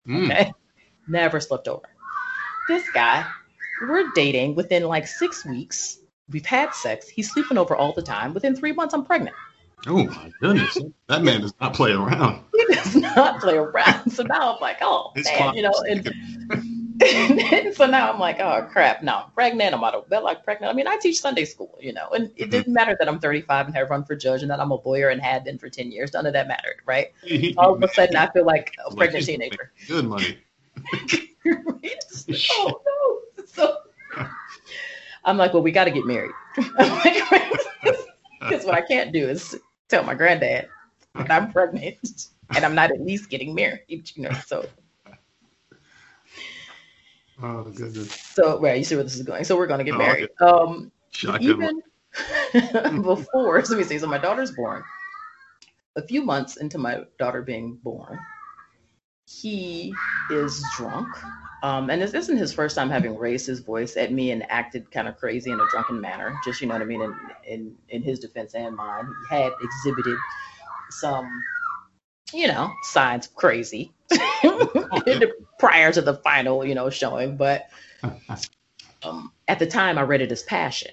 [0.07, 0.25] Mm.
[0.25, 0.53] Okay.
[1.07, 1.87] Never slept over.
[2.67, 3.25] This guy,
[3.81, 5.99] we're dating within like six weeks.
[6.29, 7.07] We've had sex.
[7.09, 8.33] He's sleeping over all the time.
[8.33, 9.35] Within three months, I'm pregnant.
[9.87, 12.43] Oh my goodness, that man does not play around.
[12.53, 14.11] He does not play around.
[14.11, 16.07] So now I'm like, oh man, you know, and,
[16.51, 19.73] and so now I'm like, oh crap, now I'm pregnant.
[19.73, 20.71] I'm out of wedlock pregnant.
[20.71, 22.51] I mean, I teach Sunday school, you know, and it Mhm.
[22.51, 25.09] didn't matter that I'm 35 and have run for judge and that I'm a lawyer
[25.09, 26.13] and had been for 10 years.
[26.13, 27.07] None of that mattered, right?
[27.57, 29.71] All of a sudden, I feel like a Like, pregnant teenager.
[29.87, 30.37] Good money.
[32.51, 33.19] Oh no.
[33.55, 33.77] So
[35.23, 36.31] I'm like, well, we got to get married.
[38.39, 39.55] Because what I can't do is
[39.87, 40.67] tell my granddad
[41.17, 44.31] that I'm pregnant and I'm not at least getting married, you know.
[44.45, 44.69] So,
[47.41, 48.15] Oh goodness.
[48.33, 49.43] so right, you see where this is going.
[49.43, 50.29] So we're gonna get Oh, married.
[50.39, 51.41] Um, Shotgun.
[51.43, 51.81] even
[53.01, 53.99] before, so let me see.
[53.99, 54.83] So my daughter's born.
[55.95, 58.19] A few months into my daughter being born,
[59.25, 59.93] he
[60.29, 61.07] is drunk.
[61.63, 64.89] Um, and this isn't his first time having raised his voice at me and acted
[64.91, 66.33] kind of crazy in a drunken manner.
[66.43, 67.01] Just you know what I mean.
[67.01, 67.15] In
[67.47, 70.17] in in his defense and mine, he had exhibited
[70.89, 71.29] some,
[72.33, 73.93] you know, signs of crazy
[75.59, 77.37] prior to the final, you know, showing.
[77.37, 77.69] But
[79.03, 80.91] um, at the time, I read it as passion,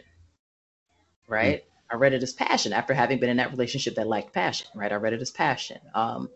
[1.28, 1.64] right?
[1.90, 4.92] I read it as passion after having been in that relationship that lacked passion, right?
[4.92, 5.78] I read it as passion.
[5.94, 6.28] Um,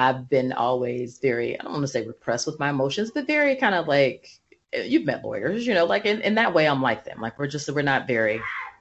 [0.00, 3.54] I've been always very, I don't want to say repressed with my emotions, but very
[3.56, 4.30] kind of like,
[4.72, 7.20] you've met lawyers, you know, like in, in that way, I'm like them.
[7.20, 8.40] Like we're just, we're not very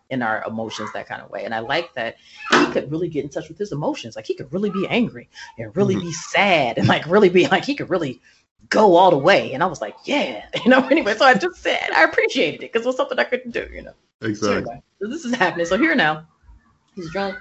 [0.10, 1.44] in our emotions that kind of way.
[1.44, 2.16] And I like that
[2.52, 4.16] he could really get in touch with his emotions.
[4.16, 6.08] Like he could really be angry and really mm-hmm.
[6.08, 8.22] be sad and like really be like he could really
[8.70, 9.54] go all the way.
[9.54, 10.88] And I was like, yeah, you know.
[10.88, 13.68] Anyway, so I just said I appreciated it because it was something I couldn't do,
[13.74, 13.94] you know.
[14.22, 14.48] Exactly.
[14.48, 15.66] So, anyway, so this is happening.
[15.66, 16.28] So here now,
[16.96, 17.38] he's drunk.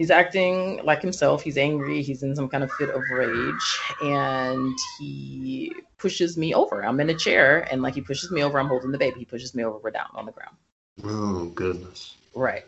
[0.00, 1.42] He's acting like himself.
[1.42, 2.00] He's angry.
[2.00, 6.82] He's in some kind of fit of rage, and he pushes me over.
[6.82, 8.58] I'm in a chair, and like he pushes me over.
[8.58, 9.18] I'm holding the baby.
[9.18, 9.76] He pushes me over.
[9.76, 10.56] We're down on the ground.
[11.04, 12.16] Oh goodness.
[12.34, 12.64] Right.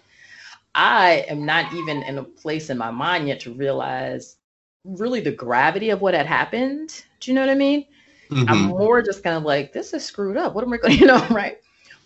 [0.74, 4.36] I am not even in a place in my mind yet to realize
[4.84, 7.02] really the gravity of what had happened.
[7.20, 7.86] Do you know what I mean?
[8.28, 8.44] Mm-hmm.
[8.46, 10.54] I'm more just kind of like, this is screwed up.
[10.54, 11.56] What am I going to, you know, right?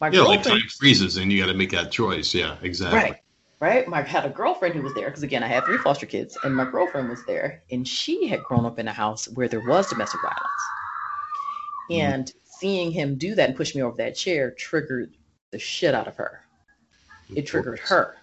[0.00, 2.32] My yeah, like time freezes and you got to make that choice.
[2.32, 3.00] Yeah, exactly.
[3.00, 3.20] Right.
[3.58, 3.86] Right.
[3.90, 6.54] I had a girlfriend who was there because again, I had three foster kids, and
[6.54, 9.88] my girlfriend was there, and she had grown up in a house where there was
[9.88, 10.42] domestic violence.
[11.90, 12.00] Mm-hmm.
[12.00, 15.16] And seeing him do that and push me over that chair triggered
[15.52, 16.42] the shit out of her.
[17.34, 18.16] It triggered her,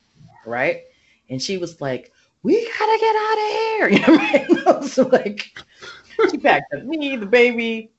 [0.46, 0.84] right?
[1.30, 2.12] And she was like,
[2.44, 4.84] "We gotta get out of here," you know, right?
[4.86, 5.58] so like,
[6.30, 7.92] she packed up me, the baby,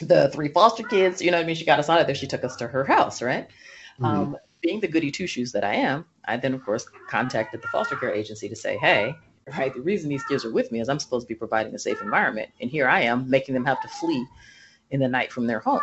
[0.00, 1.20] the three foster kids.
[1.20, 1.56] You know what I mean?
[1.56, 2.14] She got us out of there.
[2.14, 3.48] She took us to her house, right?
[4.00, 4.04] Mm-hmm.
[4.04, 7.68] Um, being the goody two shoes that I am, I then of course contacted the
[7.68, 9.14] foster care agency to say, "Hey,
[9.58, 9.74] right?
[9.74, 12.00] The reason these kids are with me is I'm supposed to be providing a safe
[12.02, 14.26] environment, and here I am making them have to flee
[14.90, 15.80] in the night from their home."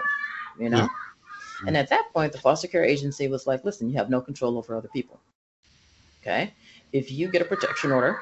[0.60, 0.78] You know.
[0.78, 0.88] Yeah.
[1.68, 4.58] And at that point, the foster care agency was like, listen, you have no control
[4.58, 5.20] over other people.
[6.22, 6.54] Okay.
[6.94, 8.20] If you get a protection order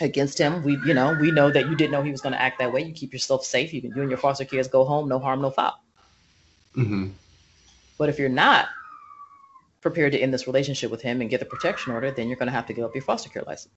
[0.00, 2.40] against him, we, you know, we know that you didn't know he was going to
[2.40, 2.82] act that way.
[2.82, 3.72] You keep yourself safe.
[3.72, 5.80] You can, you and your foster kids go home, no harm, no foul.
[6.76, 7.08] Mm-hmm.
[7.98, 8.68] But if you're not
[9.80, 12.48] prepared to end this relationship with him and get the protection order, then you're going
[12.48, 13.74] to have to give up your foster care license.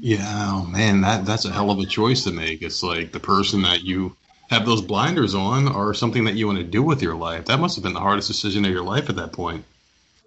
[0.00, 2.62] Yeah, oh man, that that's a hell of a choice to make.
[2.62, 4.16] It's like the person that you
[4.50, 7.46] have those blinders on or something that you want to do with your life.
[7.46, 9.64] That must have been the hardest decision of your life at that point.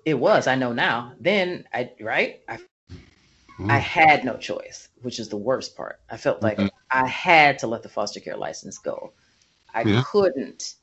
[0.06, 0.48] It was.
[0.48, 1.14] I know now.
[1.20, 2.42] Then I right.
[2.48, 2.58] I
[3.60, 3.70] mm.
[3.70, 6.00] I had no choice, which is the worst part.
[6.10, 6.68] I felt like mm-hmm.
[6.92, 9.14] I had to let the foster care license go.
[9.74, 10.04] I yeah.
[10.06, 10.76] couldn't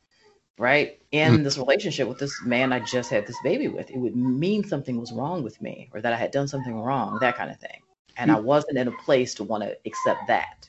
[0.59, 1.45] right in mm.
[1.45, 3.91] this relationship with this man I just had this baby with.
[3.91, 7.19] It would mean something was wrong with me or that I had done something wrong,
[7.21, 7.83] that kind of thing.
[8.17, 8.33] And.
[8.33, 10.69] I wasn't in a place to want to accept that.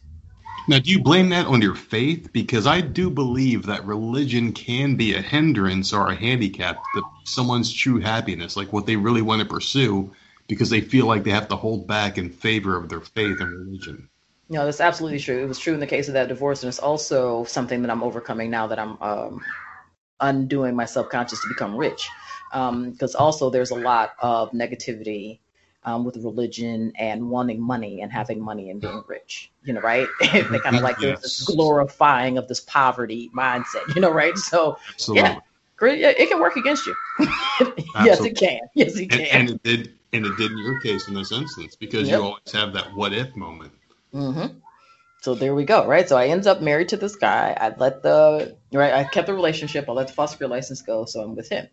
[0.69, 2.33] Now, do you blame that on your faith?
[2.33, 7.71] Because I do believe that religion can be a hindrance or a handicap to someone's
[7.71, 10.11] true happiness, like what they really want to pursue,
[10.47, 13.49] because they feel like they have to hold back in favor of their faith and
[13.49, 14.09] religion.
[14.49, 15.41] No, that's absolutely true.
[15.41, 18.03] It was true in the case of that divorce, and it's also something that I'm
[18.03, 19.41] overcoming now that I'm um,
[20.19, 22.09] undoing my subconscious to become rich.
[22.51, 25.39] Because um, also there's a lot of negativity
[25.87, 30.07] um, with religion and wanting money and having money and being rich, you know, right?
[30.19, 31.21] they kind of like yes.
[31.21, 34.37] this glorifying of this poverty mindset, you know, right?
[34.47, 35.29] So, Absolutely.
[36.01, 36.95] yeah, it can work against you.
[38.03, 38.59] yes, it can.
[38.75, 39.21] Yes, it can.
[39.21, 42.19] And, and, it did, and it did in your case in this instance because yep.
[42.19, 43.71] you always have that what if moment.
[44.13, 44.57] Mm-hmm.
[45.27, 46.07] So there we go, right?
[46.07, 47.53] So I ended up married to this guy.
[47.59, 49.89] I let the right, I kept the relationship.
[49.89, 51.67] I let the foster care license go, so I'm with him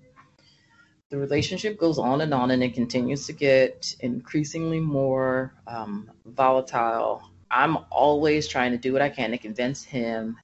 [1.15, 7.23] the relationship goes on and on and it continues to get increasingly more um, volatile.
[7.49, 10.37] I'm always trying to do what I can to convince him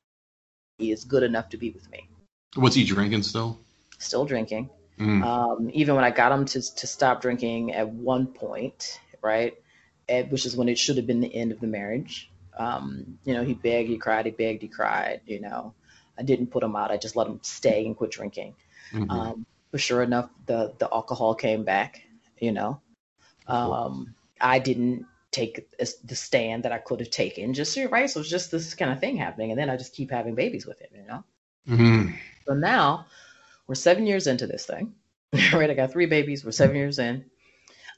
[0.78, 2.08] he is good enough to be with me.
[2.54, 3.58] What's he drinking still?
[3.98, 4.70] Still drinking.
[5.00, 5.24] Mm.
[5.24, 9.54] Um, even when I got him to, to stop drinking at one point, right,
[10.08, 12.29] at, which is when it should have been the end of the marriage.
[12.60, 15.22] Um, you know, he begged, he cried, he begged, he cried.
[15.24, 15.74] You know,
[16.18, 16.90] I didn't put him out.
[16.90, 18.54] I just let him stay and quit drinking.
[18.92, 19.10] Mm-hmm.
[19.10, 22.02] Um, but sure enough, the the alcohol came back.
[22.38, 22.80] You know,
[23.46, 27.54] um, I didn't take the stand that I could have taken.
[27.54, 30.10] Just right, so it's just this kind of thing happening, and then I just keep
[30.10, 30.90] having babies with him.
[30.94, 31.24] You know.
[31.68, 32.14] Mm-hmm.
[32.46, 33.06] So now
[33.66, 34.92] we're seven years into this thing.
[35.54, 36.44] right, I got three babies.
[36.44, 37.24] We're seven years in.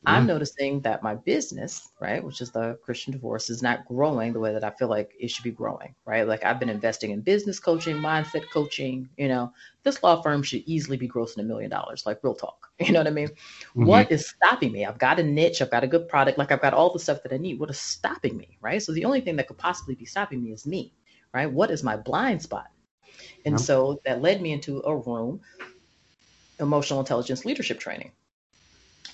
[0.05, 0.27] I'm mm-hmm.
[0.29, 4.53] noticing that my business, right, which is the Christian divorce, is not growing the way
[4.53, 6.27] that I feel like it should be growing, right?
[6.27, 9.09] Like I've been investing in business coaching, mindset coaching.
[9.17, 9.53] You know,
[9.85, 12.69] this law firm should easily be grossing a million dollars, like real talk.
[12.83, 13.29] You know what I mean?
[13.29, 13.85] Mm-hmm.
[13.85, 14.85] What is stopping me?
[14.85, 17.23] I've got a niche, I've got a good product, like I've got all the stuff
[17.23, 17.61] that I need.
[17.61, 18.83] What is stopping me, right?
[18.83, 20.93] So the only thing that could possibly be stopping me is me,
[21.33, 21.51] right?
[21.51, 22.67] What is my blind spot?
[23.45, 23.65] And yeah.
[23.65, 25.43] so that led me into a room,
[26.59, 28.11] emotional intelligence leadership training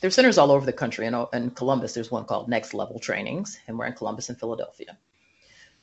[0.01, 1.07] there's centers all over the country.
[1.07, 4.96] In, in Columbus, there's one called Next Level Trainings, and we're in Columbus and Philadelphia.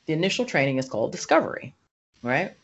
[0.06, 1.74] The initial training is called Discovery,
[2.22, 2.54] right?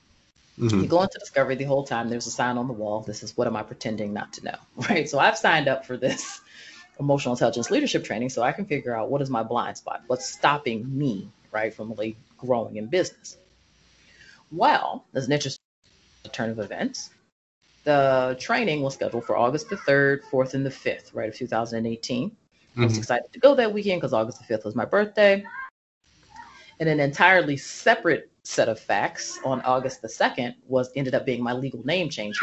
[0.59, 0.81] Mm-hmm.
[0.81, 2.09] You go into Discovery the whole time.
[2.09, 3.01] There's a sign on the wall.
[3.01, 4.57] This is what am I pretending not to know,
[4.89, 5.09] right?
[5.09, 6.41] So I've signed up for this
[7.01, 10.27] emotional intelligence leadership training so I can figure out what is my blind spot, what's
[10.27, 13.37] stopping me, right, from really growing in business.
[14.51, 15.63] Well, there's an interesting
[16.33, 17.11] turn of events
[17.85, 22.31] the training was scheduled for August the 3rd, 4th, and the 5th, right, of 2018.
[22.31, 22.81] Mm-hmm.
[22.81, 23.01] I was mm-hmm.
[23.01, 25.45] excited to go that weekend because August the 5th was my birthday.
[26.81, 31.43] And an entirely separate set of facts on August the 2nd was ended up being
[31.43, 32.37] my legal name change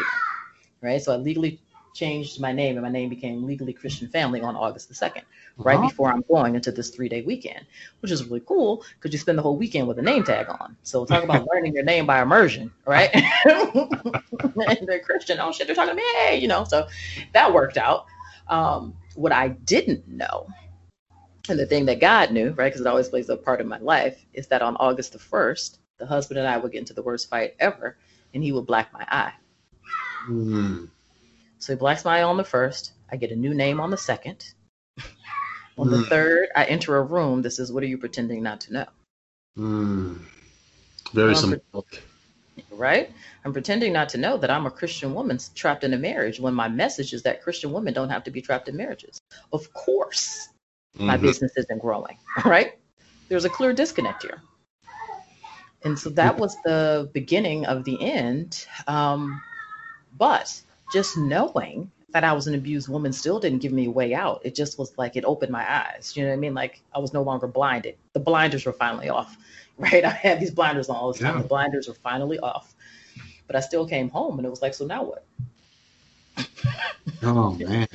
[0.82, 1.02] right?
[1.02, 1.60] So I legally
[1.94, 5.22] changed my name and my name became Legally Christian Family on August the 2nd,
[5.56, 5.88] right uh-huh.
[5.88, 7.64] before I'm going into this three day weekend,
[8.00, 10.76] which is really cool because you spend the whole weekend with a name tag on.
[10.82, 13.10] So talk about learning your name by immersion, right?
[13.44, 15.38] and they're Christian.
[15.40, 16.04] Oh shit, they're talking to me.
[16.16, 16.86] Hey, you know, so
[17.32, 18.06] that worked out.
[18.48, 20.48] Um, what I didn't know,
[21.48, 23.78] and the thing that God knew, right, because it always plays a part of my
[23.78, 27.02] life, is that on August the 1st, the husband and I would get into the
[27.02, 27.96] worst fight ever,
[28.34, 29.32] and he would black my eye.
[30.28, 30.88] Mm.
[31.60, 32.92] So he blacks my eye on the first.
[33.12, 34.54] I get a new name on the second.
[35.78, 35.90] on mm.
[35.90, 37.42] the third, I enter a room.
[37.42, 38.86] This is what are you pretending not to know?
[39.58, 40.20] Mm.
[41.12, 41.86] Very simple.
[42.70, 43.10] Right?
[43.44, 46.54] I'm pretending not to know that I'm a Christian woman trapped in a marriage when
[46.54, 49.20] my message is that Christian women don't have to be trapped in marriages.
[49.52, 50.48] Of course,
[50.96, 51.06] mm-hmm.
[51.06, 52.78] my business isn't growing, right?
[53.28, 54.40] There's a clear disconnect here.
[55.82, 58.66] And so that was the beginning of the end.
[58.86, 59.42] Um,
[60.16, 60.60] but
[60.92, 64.40] just knowing that I was an abused woman still didn't give me a way out.
[64.44, 66.12] It just was like it opened my eyes.
[66.16, 66.54] You know what I mean?
[66.54, 67.96] Like I was no longer blinded.
[68.12, 69.36] The blinders were finally off,
[69.78, 70.04] right?
[70.04, 71.36] I had these blinders on all the time.
[71.36, 71.42] Yeah.
[71.42, 72.74] The blinders were finally off.
[73.46, 75.24] But I still came home and it was like, so now what?
[77.22, 77.88] oh man.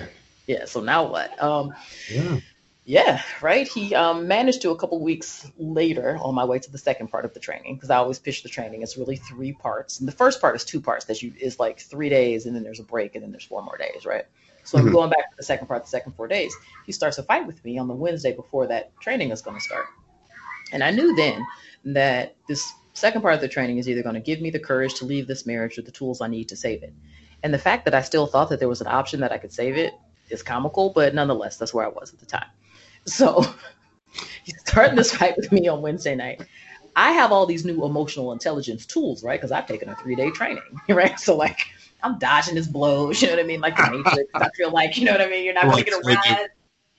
[0.48, 1.42] Yeah, so now what?
[1.42, 1.74] Um
[2.10, 2.40] yeah.
[2.88, 3.68] Yeah, right.
[3.68, 7.26] He um, managed to a couple weeks later on my way to the second part
[7.26, 8.84] of the training because I always pitch the training.
[8.84, 11.06] It's really three parts, and the first part is two parts.
[11.06, 13.64] That you is like three days, and then there's a break, and then there's four
[13.64, 14.26] more days, right?
[14.64, 14.88] So mm-hmm.
[14.88, 16.56] I'm going back to the second part, the second four days.
[16.86, 19.64] He starts a fight with me on the Wednesday before that training is going to
[19.64, 19.88] start,
[20.72, 21.44] and I knew then
[21.86, 24.94] that this second part of the training is either going to give me the courage
[24.96, 26.94] to leave this marriage or the tools I need to save it.
[27.42, 29.52] And the fact that I still thought that there was an option that I could
[29.52, 29.94] save it
[30.30, 32.46] is comical, but nonetheless, that's where I was at the time.
[33.06, 33.46] So
[34.44, 36.46] he's starting this fight with me on Wednesday night.
[36.96, 39.40] I have all these new emotional intelligence tools, right?
[39.40, 41.20] Because I've taken a three day training, right?
[41.20, 41.60] So like
[42.04, 43.62] I'm dodging his blows, you know what I mean?
[43.62, 44.30] Like the Matrix.
[44.34, 45.44] I feel like, you know what I mean?
[45.44, 46.50] You're not gonna get a ride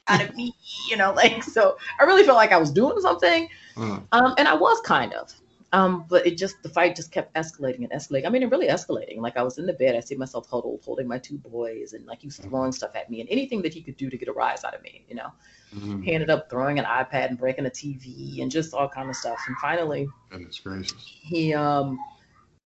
[0.09, 0.55] out of me,
[0.89, 3.49] you know, like so I really felt like I was doing something.
[3.77, 4.07] Mm.
[4.13, 5.33] Um, and I was kind of.
[5.73, 8.27] Um, but it just the fight just kept escalating and escalating.
[8.27, 9.19] I mean, it really escalating.
[9.19, 12.07] Like I was in the bed, I see myself huddled, holding my two boys, and
[12.07, 14.29] like he was throwing stuff at me and anything that he could do to get
[14.29, 15.33] a rise out of me, you know.
[15.75, 16.03] Mm-hmm.
[16.03, 19.17] He ended up throwing an iPad and breaking a TV and just all kind of
[19.17, 19.39] stuff.
[19.49, 21.99] And finally, goodness gracious, he um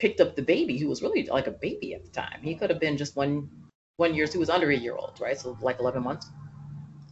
[0.00, 2.40] picked up the baby, who was really like a baby at the time.
[2.42, 3.48] He could have been just one
[3.96, 4.26] one year.
[4.26, 5.38] So he was under a year old, right?
[5.38, 6.30] So like 11 months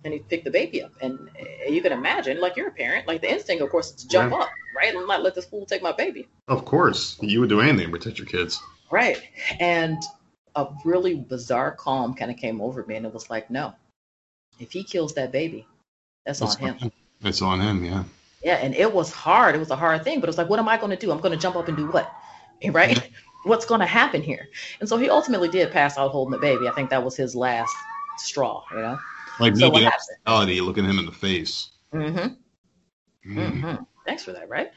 [0.06, 0.92] and he picked the baby up.
[1.00, 1.28] And
[1.68, 4.32] you can imagine, like you're a parent, like the instinct, of course, is to jump
[4.32, 4.38] yeah.
[4.38, 6.28] up, right, and not let this fool take my baby.
[6.48, 8.62] Of course, you would do anything to protect your kids.
[8.90, 9.20] Right,
[9.58, 10.00] and
[10.54, 13.74] a really bizarre calm kind of came over me, and it was like, no,
[14.60, 15.66] if he kills that baby,
[16.24, 16.74] that's, that's on him.
[16.78, 16.92] him.
[17.22, 18.04] It's on him, yeah.
[18.44, 19.56] Yeah, and it was hard.
[19.56, 21.10] It was a hard thing, but it was like, what am I going to do?
[21.10, 22.10] I'm going to jump up and do what?
[22.70, 23.10] Right?
[23.44, 24.48] What's going to happen here?
[24.80, 26.66] And so he ultimately did pass out holding the baby.
[26.66, 27.72] I think that was his last
[28.16, 28.98] straw, you know.
[29.38, 29.88] Like so maybe
[30.26, 31.70] reality, looking him in the face.
[31.92, 32.18] Mm-hmm.
[32.18, 33.52] Mm.
[33.52, 33.82] Mm-hmm.
[34.06, 34.70] Thanks for that, right?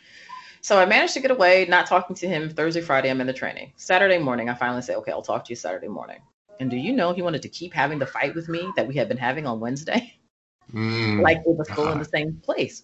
[0.62, 3.10] So I managed to get away, not talking to him Thursday, Friday.
[3.10, 3.72] I'm in the training.
[3.78, 6.20] Saturday morning, I finally say, okay, I'll talk to you Saturday morning.
[6.60, 8.95] And do you know he wanted to keep having the fight with me that we
[8.95, 10.16] had been having on Wednesday?
[10.72, 12.84] Mm, like we were still in the same place.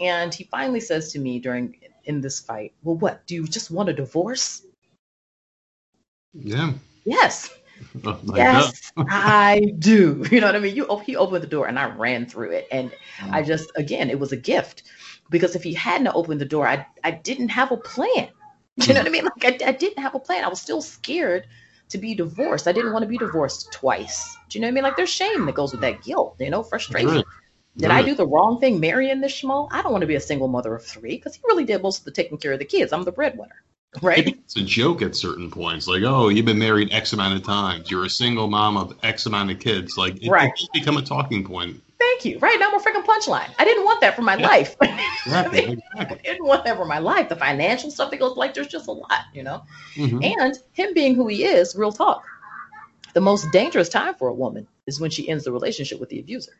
[0.00, 3.26] And he finally says to me during in this fight, Well, what?
[3.26, 4.62] Do you just want a divorce?
[6.32, 6.72] Yeah.
[7.04, 7.50] Yes.
[8.34, 10.24] yes, I do.
[10.30, 10.74] You know what I mean?
[10.74, 13.32] You he opened the door and I ran through it, and mm.
[13.32, 14.84] I just again it was a gift
[15.30, 18.28] because if he hadn't opened the door, I I didn't have a plan.
[18.76, 19.24] You know what I mean?
[19.24, 20.44] Like I, I didn't have a plan.
[20.44, 21.46] I was still scared
[21.90, 22.66] to be divorced.
[22.66, 24.34] I didn't want to be divorced twice.
[24.48, 24.84] Do you know what I mean?
[24.84, 26.36] Like there's shame that goes with that guilt.
[26.38, 27.22] You know, frustration.
[27.76, 29.68] Did I do the wrong thing marrying this schmo?
[29.70, 32.00] I don't want to be a single mother of three because he really did most
[32.00, 32.92] of the taking care of the kids.
[32.92, 33.62] I'm the breadwinner.
[34.00, 34.26] Right.
[34.26, 35.86] It's a joke at certain points.
[35.86, 37.90] Like, oh, you've been married X amount of times.
[37.90, 39.98] You're a single mom of X amount of kids.
[39.98, 40.48] Like, it, right.
[40.48, 41.82] it just become a talking point.
[41.98, 42.38] Thank you.
[42.38, 43.50] Right now, I'm a freaking punchline.
[43.58, 44.46] I didn't want that for my yeah.
[44.46, 44.76] life.
[45.24, 45.60] Exactly.
[45.60, 46.18] exactly.
[46.18, 47.28] I didn't want that for my life.
[47.28, 49.62] The financial stuff that goes like, there's just a lot, you know?
[49.94, 50.18] Mm-hmm.
[50.20, 52.24] And him being who he is, real talk.
[53.14, 56.18] The most dangerous time for a woman is when she ends the relationship with the
[56.18, 56.54] abuser.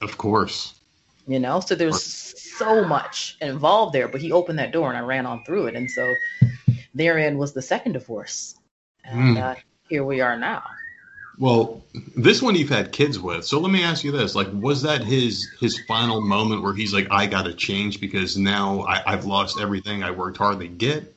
[0.00, 0.80] Of course.
[1.26, 5.02] You know, so there's so much involved there, but he opened that door and I
[5.02, 5.76] ran on through it.
[5.76, 6.14] And so
[6.94, 8.56] therein was the second divorce.
[9.04, 9.42] And mm.
[9.42, 9.54] uh,
[9.88, 10.62] here we are now.
[11.38, 11.84] Well,
[12.16, 13.44] this one you've had kids with.
[13.44, 16.92] So let me ask you this: like, was that his his final moment where he's
[16.92, 20.66] like, "I got to change because now I, I've lost everything I worked hard to
[20.66, 21.14] get,"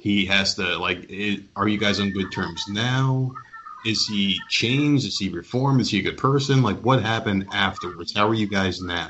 [0.00, 1.06] he has to like.
[1.08, 3.32] It, are you guys on good terms now?
[3.86, 5.06] Is he changed?
[5.06, 5.80] Is he reformed?
[5.80, 6.62] Is he a good person?
[6.62, 8.12] Like, what happened afterwards?
[8.12, 9.08] How are you guys now?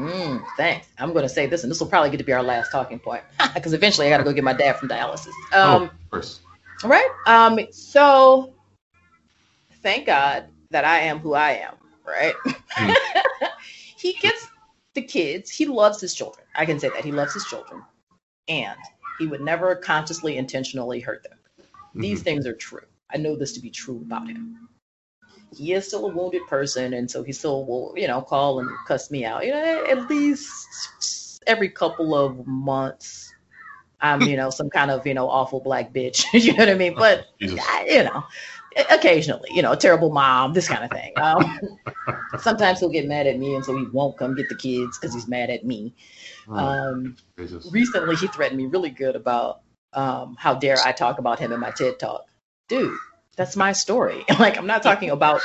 [0.00, 0.88] Mm, thanks.
[0.98, 2.98] I'm going to say this, and this will probably get to be our last talking
[2.98, 3.22] point
[3.54, 5.28] because eventually I got to go get my dad from dialysis.
[5.52, 6.40] Um, oh, of course.
[6.82, 7.10] Right.
[7.26, 7.58] Um.
[7.70, 8.54] So,
[9.82, 11.74] thank God that I am who I am.
[12.06, 12.34] Right.
[12.76, 12.94] Mm.
[13.96, 14.48] he gets
[14.94, 15.50] the kids.
[15.50, 16.46] He loves his children.
[16.54, 17.82] I can say that he loves his children,
[18.48, 18.78] and
[19.18, 21.38] he would never consciously, intentionally hurt them.
[21.58, 22.00] Mm-hmm.
[22.00, 22.86] These things are true.
[23.12, 24.68] I know this to be true about him.
[25.56, 28.68] He is still a wounded person, and so he still will, you know, call and
[28.86, 29.44] cuss me out.
[29.44, 33.32] You know, at least every couple of months,
[34.00, 36.24] I'm, you know, some kind of, you know, awful black bitch.
[36.32, 36.94] you know what I mean?
[36.94, 38.24] But I, you know,
[38.90, 41.12] occasionally, you know, a terrible mom, this kind of thing.
[41.16, 41.78] Um,
[42.38, 45.14] sometimes he'll get mad at me, and so he won't come get the kids because
[45.14, 45.94] he's mad at me.
[46.48, 47.16] Oh, um,
[47.70, 51.60] recently, he threatened me really good about um, how dare I talk about him in
[51.60, 52.26] my TED talk
[52.70, 52.96] dude,
[53.36, 54.24] that's my story.
[54.38, 55.40] like, I'm not talking about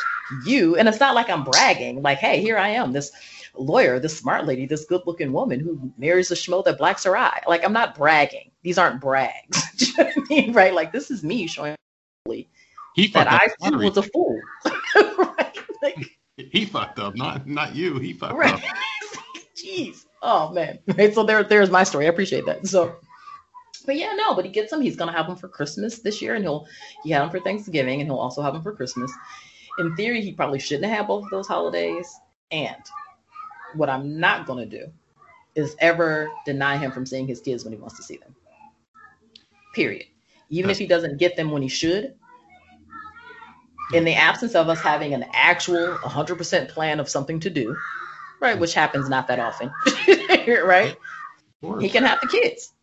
[0.46, 0.76] you.
[0.76, 3.12] And it's not like I'm bragging, like, hey, here I am, this
[3.56, 7.16] lawyer, this smart lady, this good looking woman who marries a schmo that blacks her
[7.16, 7.42] eye.
[7.48, 8.52] Like, I'm not bragging.
[8.64, 9.64] These aren't brags.
[9.98, 10.54] You know I mean?
[10.54, 10.74] Right?
[10.74, 11.76] Like, this is me showing
[12.96, 14.40] he that I too was a fool.
[14.96, 15.58] right?
[15.82, 18.00] Like, he fucked up, not not you.
[18.00, 18.54] He fucked right.
[18.54, 18.62] up.
[19.56, 20.06] Jeez.
[20.22, 20.80] Oh man.
[20.88, 21.14] Right.
[21.14, 22.06] So there, there's my story.
[22.06, 22.66] I appreciate that.
[22.68, 22.96] So
[23.86, 24.82] but yeah, no, but he gets them.
[24.82, 26.68] He's gonna have them for Christmas this year, and he'll
[27.04, 29.12] he had them for Thanksgiving, and he'll also have them for Christmas.
[29.80, 32.14] In theory, he probably shouldn't have both of those holidays.
[32.52, 32.82] And
[33.76, 34.88] what I'm not gonna do
[35.56, 38.36] is ever deny him from seeing his kids when he wants to see them.
[39.74, 40.06] Period.
[40.50, 42.14] Even if he doesn't get them when he should,
[43.94, 47.76] in the absence of us having an actual 100% plan of something to do,
[48.40, 49.72] right, which happens not that often,
[50.64, 50.96] right?
[51.80, 52.75] He can have the kids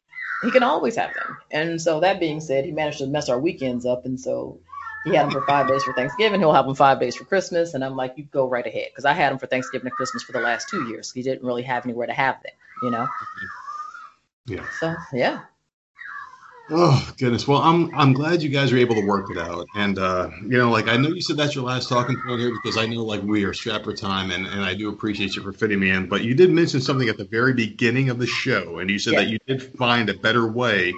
[0.42, 1.36] he can always have them.
[1.50, 4.58] And so that being said, he managed to mess our weekends up, and so
[5.04, 6.40] he had them for five days for Thanksgiving.
[6.40, 9.04] He'll have them five days for Christmas, and I'm like, you go right ahead, because
[9.04, 11.12] I had them for Thanksgiving and Christmas for the last two years.
[11.12, 13.06] He didn't really have anywhere to have them, you know.
[13.06, 14.54] Mm-hmm.
[14.54, 14.64] Yeah.
[14.80, 15.40] So yeah,
[16.74, 17.46] Oh goodness.
[17.46, 19.66] Well, I'm I'm glad you guys are able to work it out.
[19.74, 22.50] And uh, you know, like I know you said that's your last talking point here
[22.50, 25.42] because I know like we are strapped for time and, and I do appreciate you
[25.42, 26.08] for fitting me in.
[26.08, 29.12] But you did mention something at the very beginning of the show, and you said
[29.12, 29.20] yeah.
[29.20, 30.94] that you did find a better way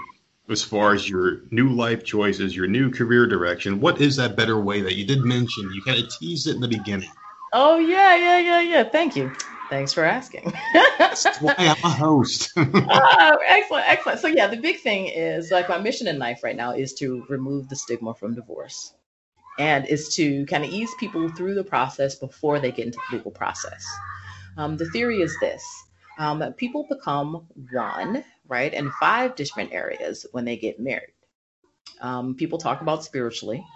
[0.49, 3.81] as far as your new life choices, your new career direction.
[3.81, 5.72] What is that better way that you did mention?
[5.72, 7.11] You kind of teased it in the beginning.
[7.53, 8.85] Oh yeah, yeah, yeah, yeah.
[8.85, 9.33] Thank you.
[9.75, 10.53] Thanks for asking.
[11.01, 12.53] That's why I'm a host.
[12.57, 14.20] uh, excellent, excellent.
[14.20, 17.27] So yeah, the big thing is like my mission in life right now is to
[17.29, 18.95] remove the stigma from divorce,
[19.59, 23.16] and is to kind of ease people through the process before they get into the
[23.16, 23.85] legal process.
[24.57, 25.64] Um, the theory is this:
[26.20, 31.14] um, people become one, right, in five different areas when they get married.
[32.01, 33.66] Um, people talk about spiritually,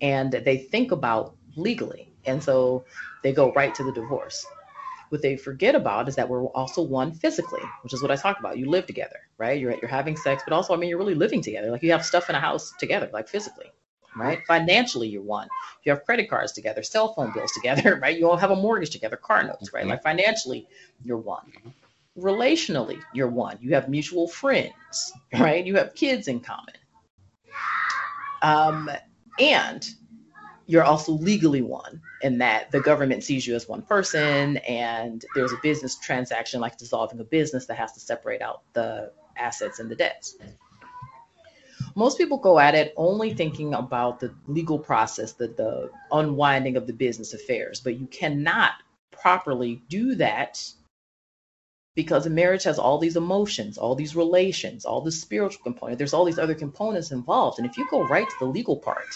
[0.00, 2.84] and they think about legally, and so
[3.24, 4.46] they go right to the divorce.
[5.14, 8.40] What they forget about is that we're also one physically, which is what I talked
[8.40, 8.58] about.
[8.58, 9.60] You live together, right?
[9.60, 11.70] You're you're having sex, but also I mean you're really living together.
[11.70, 13.70] Like you have stuff in a house together, like physically,
[14.16, 14.40] right?
[14.48, 15.46] Financially, you're one.
[15.84, 18.18] You have credit cards together, cell phone bills together, right?
[18.18, 19.86] You all have a mortgage together, car notes, right?
[19.86, 20.66] Like financially,
[21.04, 21.52] you're one.
[22.18, 23.56] Relationally, you're one.
[23.60, 25.64] You have mutual friends, right?
[25.64, 26.74] You have kids in common.
[28.42, 28.90] Um,
[29.38, 29.88] and
[30.66, 35.52] you're also legally one in that the government sees you as one person and there's
[35.52, 39.90] a business transaction like dissolving a business that has to separate out the assets and
[39.90, 40.36] the debts.
[41.96, 46.86] Most people go at it only thinking about the legal process, the, the unwinding of
[46.86, 48.72] the business affairs, but you cannot
[49.12, 50.62] properly do that
[51.94, 55.98] because a marriage has all these emotions, all these relations, all the spiritual component.
[55.98, 57.58] There's all these other components involved.
[57.58, 59.06] And if you go right to the legal part,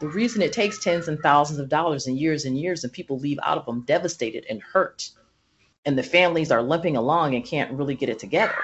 [0.00, 3.18] the reason it takes tens and thousands of dollars and years and years and people
[3.18, 5.10] leave out of them devastated and hurt
[5.86, 8.58] and the families are limping along and can't really get it together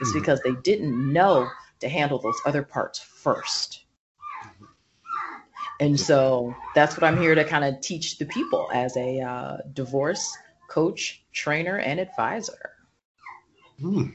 [0.00, 0.18] is mm-hmm.
[0.18, 1.48] because they didn't know
[1.80, 3.84] to handle those other parts first.
[5.80, 9.56] And so that's what I'm here to kind of teach the people as a uh,
[9.72, 10.36] divorce
[10.68, 12.70] coach, trainer, and advisor.
[13.80, 14.10] Hmm.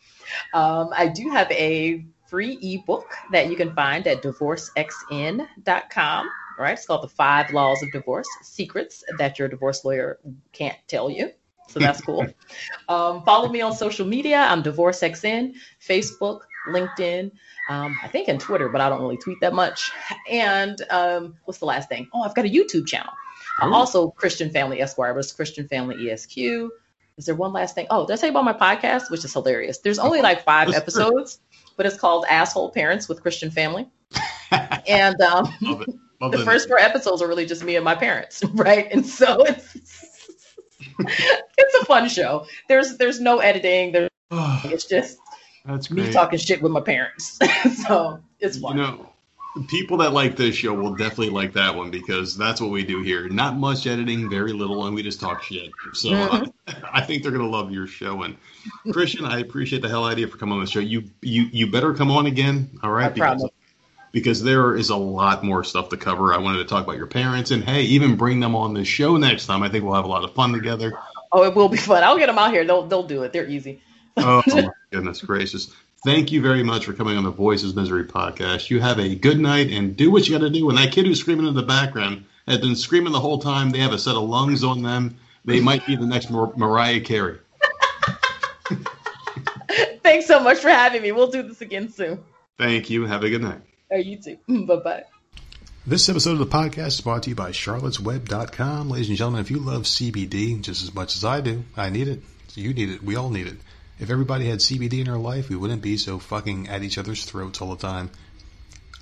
[0.54, 6.74] Um, I do have a free ebook that you can find at divorcexn.com right?
[6.74, 10.20] It's called The Five Laws of Divorce Secrets That Your Divorce Lawyer
[10.52, 11.32] Can't Tell You.
[11.68, 12.26] So that's cool.
[12.90, 14.38] um, follow me on social media.
[14.38, 17.32] I'm DivorceXN, Facebook, LinkedIn,
[17.70, 19.92] um, I think in Twitter, but I don't really tweet that much.
[20.30, 22.08] And um, what's the last thing?
[22.14, 23.12] Oh, I've got a YouTube channel.
[23.62, 26.70] Uh, also, Christian Family Esquire, but it's Christian Family ESQ.
[27.18, 27.88] Is there one last thing?
[27.90, 29.80] Oh, did I tell you about my podcast, which is hilarious?
[29.80, 31.40] There's only like five episodes,
[31.76, 33.90] but it's called Asshole Parents with Christian Family.
[34.88, 35.52] and um,
[36.22, 38.88] the first four episodes are really just me and my parents, right?
[38.92, 40.07] And so it's
[41.00, 42.46] it's a fun show.
[42.68, 43.92] There's there's no editing.
[43.92, 45.18] There's it's just
[45.66, 47.40] That's me talking shit with my parents.
[47.88, 48.78] so it's fun.
[48.78, 49.10] You know,
[49.68, 53.02] people that like this show will definitely like that one because that's what we do
[53.02, 53.28] here.
[53.30, 55.72] Not much editing, very little, and we just talk shit.
[55.94, 56.44] So mm-hmm.
[56.68, 58.24] uh, I think they're gonna love your show.
[58.24, 58.38] And
[58.92, 60.80] Christian, I appreciate the hell idea for coming on the show.
[60.80, 62.70] You you you better come on again.
[62.84, 63.44] All right, because
[64.12, 66.34] because there is a lot more stuff to cover.
[66.34, 69.18] I wanted to talk about your parents and hey, even bring them on the show
[69.18, 69.64] next time.
[69.64, 70.94] I think we'll have a lot of fun together.
[71.32, 72.04] Oh, it will be fun.
[72.04, 72.66] I'll get them out here.
[72.66, 73.34] They'll they'll do it.
[73.34, 73.82] They're easy.
[74.18, 75.74] oh my goodness gracious.
[76.04, 78.70] Thank you very much for coming on the Voices Misery podcast.
[78.70, 80.70] You have a good night and do what you got to do.
[80.70, 83.72] And that kid who's screaming in the background has been screaming the whole time.
[83.72, 85.18] They have a set of lungs on them.
[85.44, 87.40] They might be the next Mar- Mariah Carey.
[90.04, 91.12] Thanks so much for having me.
[91.12, 92.24] We'll do this again soon.
[92.58, 93.06] Thank you.
[93.06, 93.62] Have a good night.
[93.92, 94.38] Oh, you too.
[94.66, 95.04] Bye bye.
[95.86, 98.90] This episode of the podcast is brought to you by charlottesweb.com.
[98.90, 102.10] Ladies and gentlemen, if you love CBD just as much as I do, I need
[102.10, 102.22] it.
[102.56, 103.02] You need it.
[103.02, 103.58] We all need it.
[103.98, 107.24] If everybody had CBD in our life, we wouldn't be so fucking at each other's
[107.24, 108.12] throats all the time.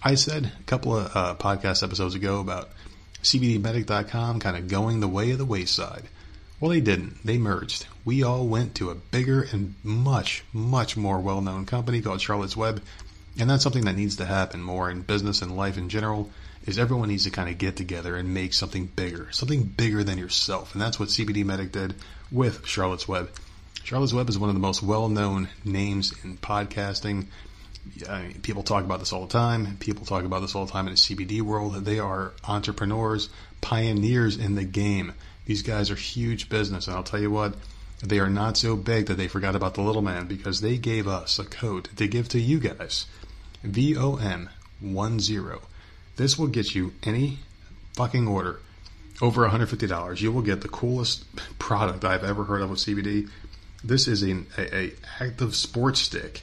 [0.03, 2.69] I said a couple of uh, podcast episodes ago about
[3.23, 6.03] CBDmedic.com kind of going the way of the wayside.
[6.59, 7.25] Well, they didn't.
[7.25, 7.87] They merged.
[8.05, 12.55] We all went to a bigger and much, much more well known company called Charlotte's
[12.55, 12.83] Web
[13.39, 16.29] and that's something that needs to happen more in business and life in general
[16.65, 20.17] is everyone needs to kind of get together and make something bigger, something bigger than
[20.17, 20.73] yourself.
[20.73, 21.95] And that's what CBD Medic did
[22.31, 23.29] with Charlotte's Web.
[23.83, 27.27] Charlotte's Web is one of the most well-known names in podcasting.
[28.09, 29.77] I mean, people talk about this all the time.
[29.77, 31.75] People talk about this all the time in the CBD world.
[31.85, 33.29] They are entrepreneurs,
[33.61, 35.13] pioneers in the game.
[35.45, 36.87] These guys are huge business.
[36.87, 37.53] And I'll tell you what,
[38.01, 41.07] they are not so big that they forgot about the little man because they gave
[41.07, 43.05] us a code to give to you guys
[43.71, 44.49] VOM10.
[46.15, 47.39] This will get you any
[47.93, 48.59] fucking order
[49.21, 50.21] over $150.
[50.21, 51.25] You will get the coolest
[51.59, 53.29] product I've ever heard of with CBD.
[53.83, 56.41] This is a, a, a active sports stick.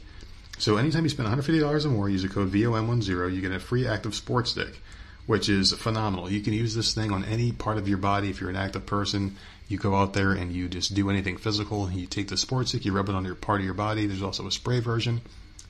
[0.58, 3.86] So anytime you spend $150 or more, use the code VOM10, you get a free
[3.86, 4.80] active sports stick,
[5.26, 6.30] which is phenomenal.
[6.30, 8.86] You can use this thing on any part of your body if you're an active
[8.86, 9.36] person.
[9.68, 11.90] You go out there and you just do anything physical.
[11.90, 14.06] You take the sports stick, you rub it on your part of your body.
[14.06, 15.22] There's also a spray version.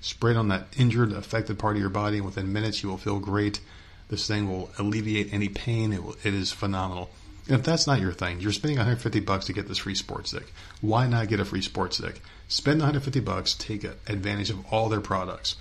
[0.02, 3.20] Spray on that injured, affected part of your body, and within minutes you will feel
[3.20, 3.60] great.
[4.08, 5.92] This thing will alleviate any pain.
[5.92, 7.10] It, will, it is phenomenal.
[7.46, 10.30] And if that's not your thing, you're spending 150 bucks to get this free sports
[10.30, 10.52] stick.
[10.80, 12.20] Why not get a free sports stick?
[12.48, 15.56] Spend 150 bucks, take advantage of all their products.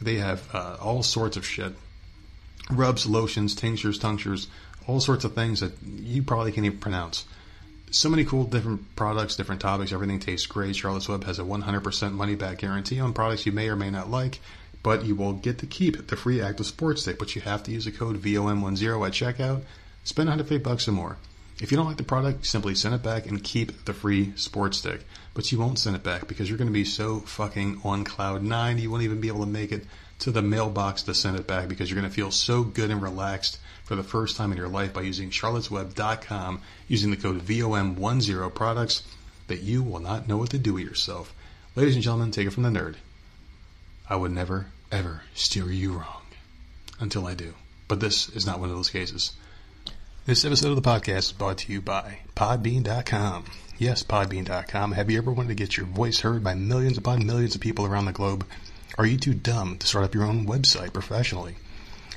[0.00, 1.74] They have uh, all sorts of shit.
[2.70, 4.48] Rubs, lotions, tinctures, tinctures,
[4.86, 7.26] all sorts of things that you probably can't even pronounce
[7.92, 9.92] so many cool different products, different topics.
[9.92, 10.74] Everything tastes great.
[10.74, 14.10] Charlotte's Web has a 100% money back guarantee on products you may or may not
[14.10, 14.40] like,
[14.82, 17.18] but you will get to keep the free active sports stick.
[17.18, 19.62] But you have to use the code VOM10 at checkout.
[20.04, 21.18] Spend 150 bucks or more.
[21.60, 24.78] If you don't like the product, simply send it back and keep the free sports
[24.78, 25.04] stick.
[25.34, 28.42] But you won't send it back because you're going to be so fucking on cloud
[28.42, 29.84] nine, you won't even be able to make it
[30.20, 33.02] to the mailbox to send it back because you're going to feel so good and
[33.02, 33.58] relaxed
[33.92, 39.02] for the first time in your life by using charlottesweb.com using the code VOM10 products
[39.48, 41.34] that you will not know what to do with yourself.
[41.76, 42.94] Ladies and gentlemen, take it from the nerd.
[44.08, 46.22] I would never, ever steer you wrong
[47.00, 47.52] until I do.
[47.86, 49.32] But this is not one of those cases.
[50.24, 53.44] This episode of the podcast is brought to you by Podbean.com.
[53.76, 54.92] Yes, Podbean.com.
[54.92, 57.84] Have you ever wanted to get your voice heard by millions upon millions of people
[57.84, 58.46] around the globe?
[58.96, 61.56] Are you too dumb to start up your own website professionally?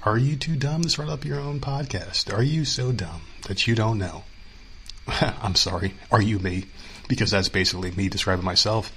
[0.06, 2.32] Are you too dumb to start up your own podcast?
[2.32, 4.23] Are you so dumb that you don't know?
[5.07, 5.95] I'm sorry.
[6.11, 6.65] Are you me?
[7.07, 8.91] Because that's basically me describing myself.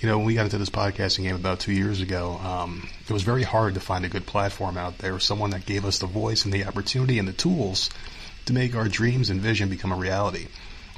[0.00, 3.12] You know, when we got into this podcasting game about two years ago, um, it
[3.12, 6.06] was very hard to find a good platform out there, someone that gave us the
[6.06, 7.90] voice and the opportunity and the tools
[8.46, 10.46] to make our dreams and vision become a reality.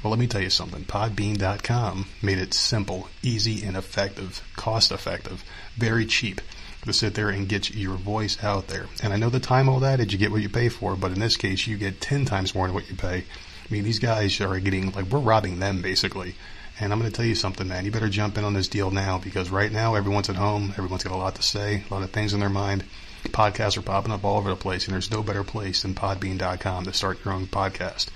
[0.01, 0.85] Well, let me tell you something.
[0.85, 5.43] Podbean.com made it simple, easy, and effective, cost effective,
[5.75, 6.39] very cheap
[6.85, 8.85] to sit there and get your voice out there.
[9.03, 11.19] And I know the time old adage, you get what you pay for, but in
[11.19, 13.17] this case, you get 10 times more than what you pay.
[13.19, 16.35] I mean, these guys are getting, like, we're robbing them basically.
[16.79, 17.85] And I'm going to tell you something, man.
[17.85, 20.73] You better jump in on this deal now because right now everyone's at home.
[20.77, 22.83] Everyone's got a lot to say, a lot of things in their mind.
[23.25, 26.85] Podcasts are popping up all over the place, and there's no better place than Podbean.com
[26.85, 28.07] to start your own podcast.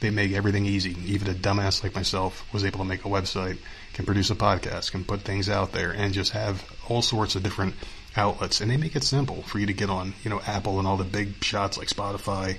[0.00, 0.96] They make everything easy.
[1.06, 3.58] Even a dumbass like myself was able to make a website,
[3.94, 7.42] can produce a podcast, can put things out there, and just have all sorts of
[7.42, 7.74] different
[8.16, 8.60] outlets.
[8.60, 10.96] And they make it simple for you to get on, you know, Apple and all
[10.96, 12.58] the big shots like Spotify,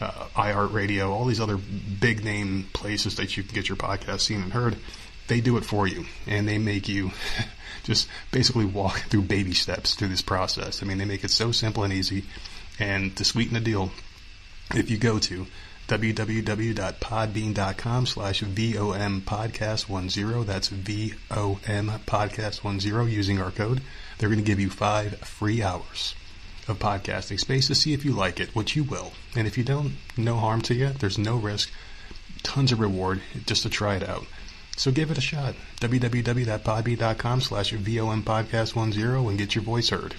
[0.00, 4.42] uh, iHeartRadio, all these other big name places that you can get your podcast seen
[4.42, 4.76] and heard.
[5.28, 7.10] They do it for you, and they make you
[7.84, 10.82] just basically walk through baby steps through this process.
[10.82, 12.24] I mean, they make it so simple and easy.
[12.78, 13.90] And to sweeten the deal,
[14.74, 15.46] if you go to
[15.88, 23.80] www.podbean.com slash VOM podcast 10, that's VOM podcast 10 using our code,
[24.18, 26.14] they're going to give you five free hours
[26.68, 29.12] of podcasting space to see if you like it, which you will.
[29.34, 30.88] And if you don't, no harm to you.
[30.88, 31.70] There's no risk.
[32.42, 34.26] Tons of reward just to try it out.
[34.76, 35.54] So give it a shot.
[35.80, 40.14] www.podbean.com slash VOM podcast 10 and get your voice heard.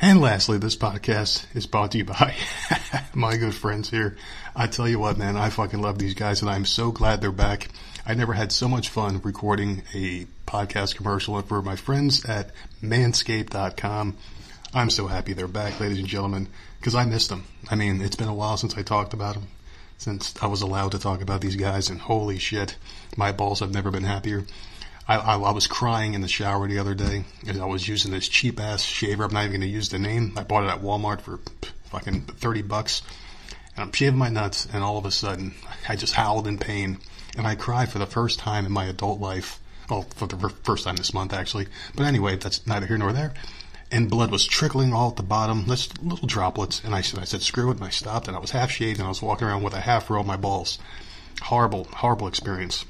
[0.00, 2.34] And lastly, this podcast is brought to you by
[3.14, 4.16] my good friends here.
[4.54, 7.32] I tell you what, man, I fucking love these guys and I'm so glad they're
[7.32, 7.68] back.
[8.08, 14.16] I never had so much fun recording a podcast commercial for my friends at manscaped.com.
[14.72, 16.46] I'm so happy they're back, ladies and gentlemen,
[16.78, 17.46] because I missed them.
[17.68, 19.48] I mean, it's been a while since I talked about them,
[19.98, 22.76] since I was allowed to talk about these guys, and holy shit,
[23.16, 24.44] my balls have never been happier.
[25.08, 28.12] I, I, I was crying in the shower the other day as I was using
[28.12, 29.24] this cheap ass shaver.
[29.24, 30.32] I'm not even going to use the name.
[30.36, 31.40] I bought it at Walmart for
[31.86, 33.02] fucking 30 bucks.
[33.76, 35.54] And I'm shaving my nuts, and all of a sudden,
[35.88, 36.98] I just howled in pain.
[37.36, 39.60] And I cried for the first time in my adult life.
[39.90, 41.66] Well, for the first time this month, actually.
[41.94, 43.34] But anyway, that's neither here nor there.
[43.92, 46.82] And blood was trickling all at the bottom, just little droplets.
[46.82, 47.76] And I said, I said, screw it.
[47.76, 49.80] And I stopped, and I was half shaved, and I was walking around with a
[49.80, 50.78] half row of my balls.
[51.42, 52.86] Horrible, horrible experience.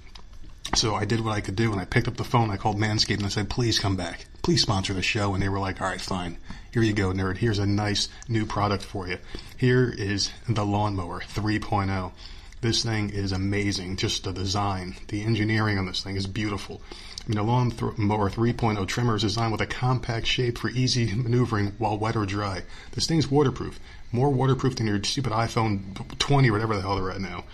[0.74, 2.50] So I did what I could do, and I picked up the phone.
[2.50, 4.26] I called Manscaped, and I said, please come back.
[4.42, 5.32] Please sponsor the show.
[5.32, 6.38] And they were like, all right, fine.
[6.72, 7.38] Here you go, nerd.
[7.38, 9.18] Here's a nice new product for you.
[9.56, 12.12] Here is the Lawnmower 3.0.
[12.60, 13.96] This thing is amazing.
[13.96, 16.82] Just the design, the engineering on this thing is beautiful.
[17.24, 21.72] I mean, a Lawnmower 3.0 trimmer is designed with a compact shape for easy maneuvering
[21.78, 22.62] while wet or dry.
[22.92, 23.80] This thing's waterproof.
[24.12, 27.44] More waterproof than your stupid iPhone 20 or whatever the hell they're at now.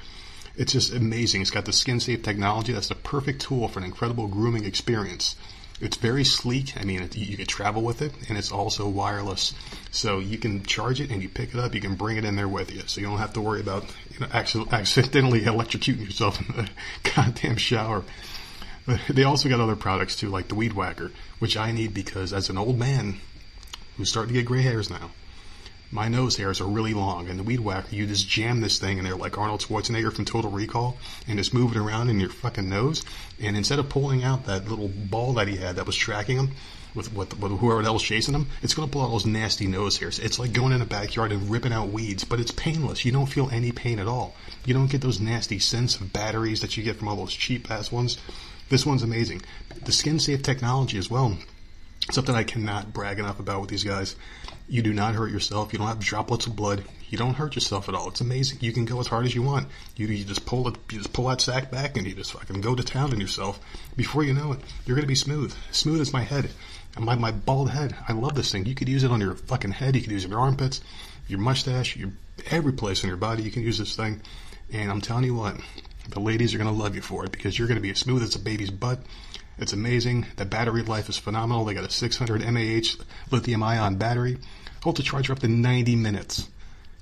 [0.57, 1.41] It's just amazing.
[1.41, 2.73] It's got the skin safe technology.
[2.73, 5.37] That's the perfect tool for an incredible grooming experience.
[5.81, 6.77] It's very sleek.
[6.77, 9.53] I mean, it, you can travel with it, and it's also wireless.
[9.91, 11.75] So you can charge it and you pick it up.
[11.75, 13.85] You can bring it in there with you, so you don't have to worry about
[14.11, 16.71] you know accidentally electrocuting yourself in the
[17.15, 18.05] goddamn shower.
[18.87, 22.33] But they also got other products too, like the Weed Whacker, which I need because
[22.33, 23.17] as an old man
[23.97, 25.11] who's starting to get gray hairs now,
[25.93, 28.97] my nose hairs are really long, and the weed whacker, you just jam this thing
[28.97, 30.97] in there like Arnold Schwarzenegger from Total Recall,
[31.29, 33.05] and just move it around in your fucking nose.
[33.41, 36.53] And instead of pulling out that little ball that he had that was tracking him
[36.95, 39.99] with, with, with whoever else chasing him, it's going to pull out those nasty nose
[39.99, 40.19] hairs.
[40.19, 43.05] It's like going in a backyard and ripping out weeds, but it's painless.
[43.05, 44.35] You don't feel any pain at all.
[44.65, 47.71] You don't get those nasty scents of batteries that you get from all those cheap
[47.71, 48.17] ass ones.
[48.71, 49.43] This one's amazing.
[49.85, 51.37] The skin safe technology as well.
[52.11, 54.17] Something I cannot brag enough about with these guys.
[54.69, 55.73] You do not hurt yourself.
[55.73, 56.83] You don't have droplets of blood.
[57.09, 58.09] You don't hurt yourself at all.
[58.09, 58.59] It's amazing.
[58.61, 59.69] You can go as hard as you want.
[59.97, 62.61] You, you just pull it, you just pull that sack back and you just fucking
[62.61, 63.61] go to town on yourself.
[63.97, 65.55] Before you know it, you're gonna be smooth.
[65.71, 66.51] Smooth as my head.
[66.99, 67.95] My, my bald head.
[68.09, 68.67] I love this thing.
[68.67, 69.95] You could use it on your fucking head.
[69.95, 70.81] You could use it on your armpits,
[71.29, 72.11] your mustache, your,
[72.51, 73.43] every place on your body.
[73.43, 74.21] You can use this thing.
[74.73, 75.57] And I'm telling you what,
[76.09, 78.35] the ladies are gonna love you for it because you're gonna be as smooth as
[78.35, 79.01] a baby's butt.
[79.59, 80.27] It's amazing.
[80.37, 81.65] The battery life is phenomenal.
[81.65, 84.39] They got a 600 mAh lithium ion battery.
[84.83, 86.49] Hold the charger up to 90 minutes.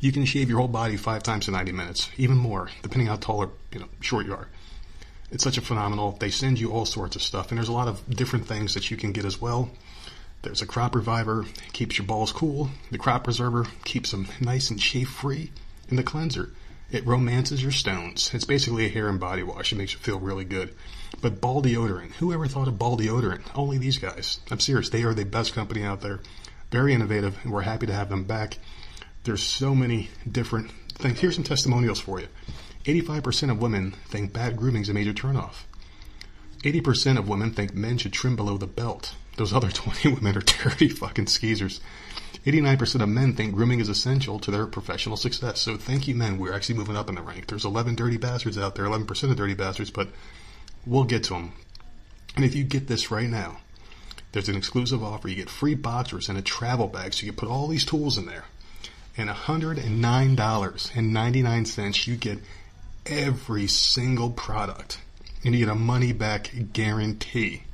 [0.01, 3.17] You can shave your whole body five times in 90 minutes, even more, depending how
[3.17, 4.49] tall or you know short you are.
[5.31, 6.13] It's such a phenomenal.
[6.13, 8.91] They send you all sorts of stuff, and there's a lot of different things that
[8.91, 9.71] you can get as well.
[10.43, 12.71] There's a crop reviver, keeps your balls cool.
[12.91, 15.51] The crop preserver keeps them nice and shave free.
[15.89, 16.51] And the cleanser,
[16.91, 18.31] it romances your stones.
[18.33, 19.73] It's basically a hair and body wash.
[19.73, 20.75] It makes you feel really good.
[21.21, 23.43] But ball deodorant, who ever thought of ball deodorant?
[23.55, 24.41] Only these guys.
[24.51, 24.89] I'm serious.
[24.89, 26.21] They are the best company out there.
[26.71, 28.59] Very innovative, and we're happy to have them back.
[29.25, 31.21] There's so many different things.
[31.21, 32.29] Here's some testimonials for you.
[32.85, 35.65] 85% of women think bad grooming is a major turnoff.
[36.63, 39.15] 80% of women think men should trim below the belt.
[39.37, 41.81] Those other 20 women are dirty fucking skeezers.
[42.47, 45.61] 89% of men think grooming is essential to their professional success.
[45.61, 46.39] So thank you, men.
[46.39, 47.49] We're actually moving up in the rank.
[47.49, 50.09] There's 11 dirty bastards out there, 11% of dirty bastards, but
[50.87, 51.53] we'll get to them.
[52.37, 53.59] And if you get this right now,
[54.33, 55.29] there's an exclusive offer.
[55.29, 58.17] You get free boxers and a travel bag, so you can put all these tools
[58.17, 58.45] in there.
[59.17, 62.39] And $109.99, you get
[63.07, 65.01] every single product.
[65.45, 67.65] And you get a money back guarantee.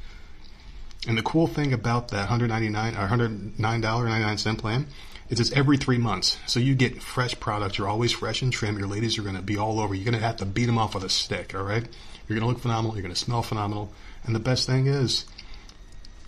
[1.06, 4.86] And the cool thing about that 199 or $109.99 plan
[5.28, 6.38] is it's every three months.
[6.46, 7.76] So you get fresh products.
[7.78, 8.78] You're always fresh and trim.
[8.78, 9.94] Your ladies are going to be all over.
[9.94, 11.86] You're going to have to beat them off with a stick, all right?
[12.28, 12.96] You're going to look phenomenal.
[12.96, 13.92] You're going to smell phenomenal.
[14.24, 15.24] And the best thing is,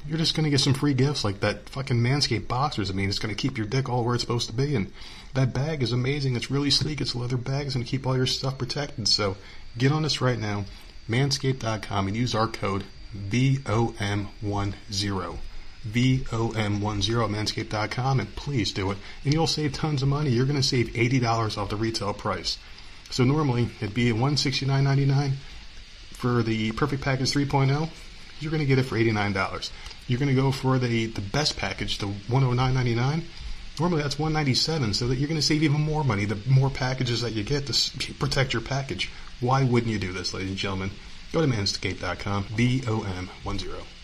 [0.07, 2.91] you're just going to get some free gifts like that fucking Manscaped boxers.
[2.91, 4.75] I mean, it's going to keep your dick all where it's supposed to be.
[4.75, 4.93] And
[5.35, 6.37] that bag is amazing.
[6.37, 7.01] It's really sleek.
[7.01, 7.67] It's a leather bag.
[7.67, 9.09] It's going to keep all your stuff protected.
[9.09, 9.37] So
[9.77, 10.65] get on this right now,
[11.09, 12.85] manscaped.com, and use our code
[13.17, 14.35] VOM10.
[15.87, 18.99] VOM10 at manscaped.com and please do it.
[19.25, 20.31] And you'll save tons of money.
[20.31, 22.59] You're going to save $80 off the retail price.
[23.11, 25.33] So normally it'd be $169.99
[26.19, 27.89] for the Perfect Package 3.0.
[28.41, 29.71] You're going to get it for $89.
[30.09, 33.23] You're going to go for the, the best package, the $109.99.
[33.79, 37.21] Normally that's 197, so that you're going to save even more money the more packages
[37.21, 39.11] that you get to protect your package.
[39.41, 40.91] Why wouldn't you do this, ladies and gentlemen?
[41.33, 43.98] Go to manscaped.com, V-O-M-1-0.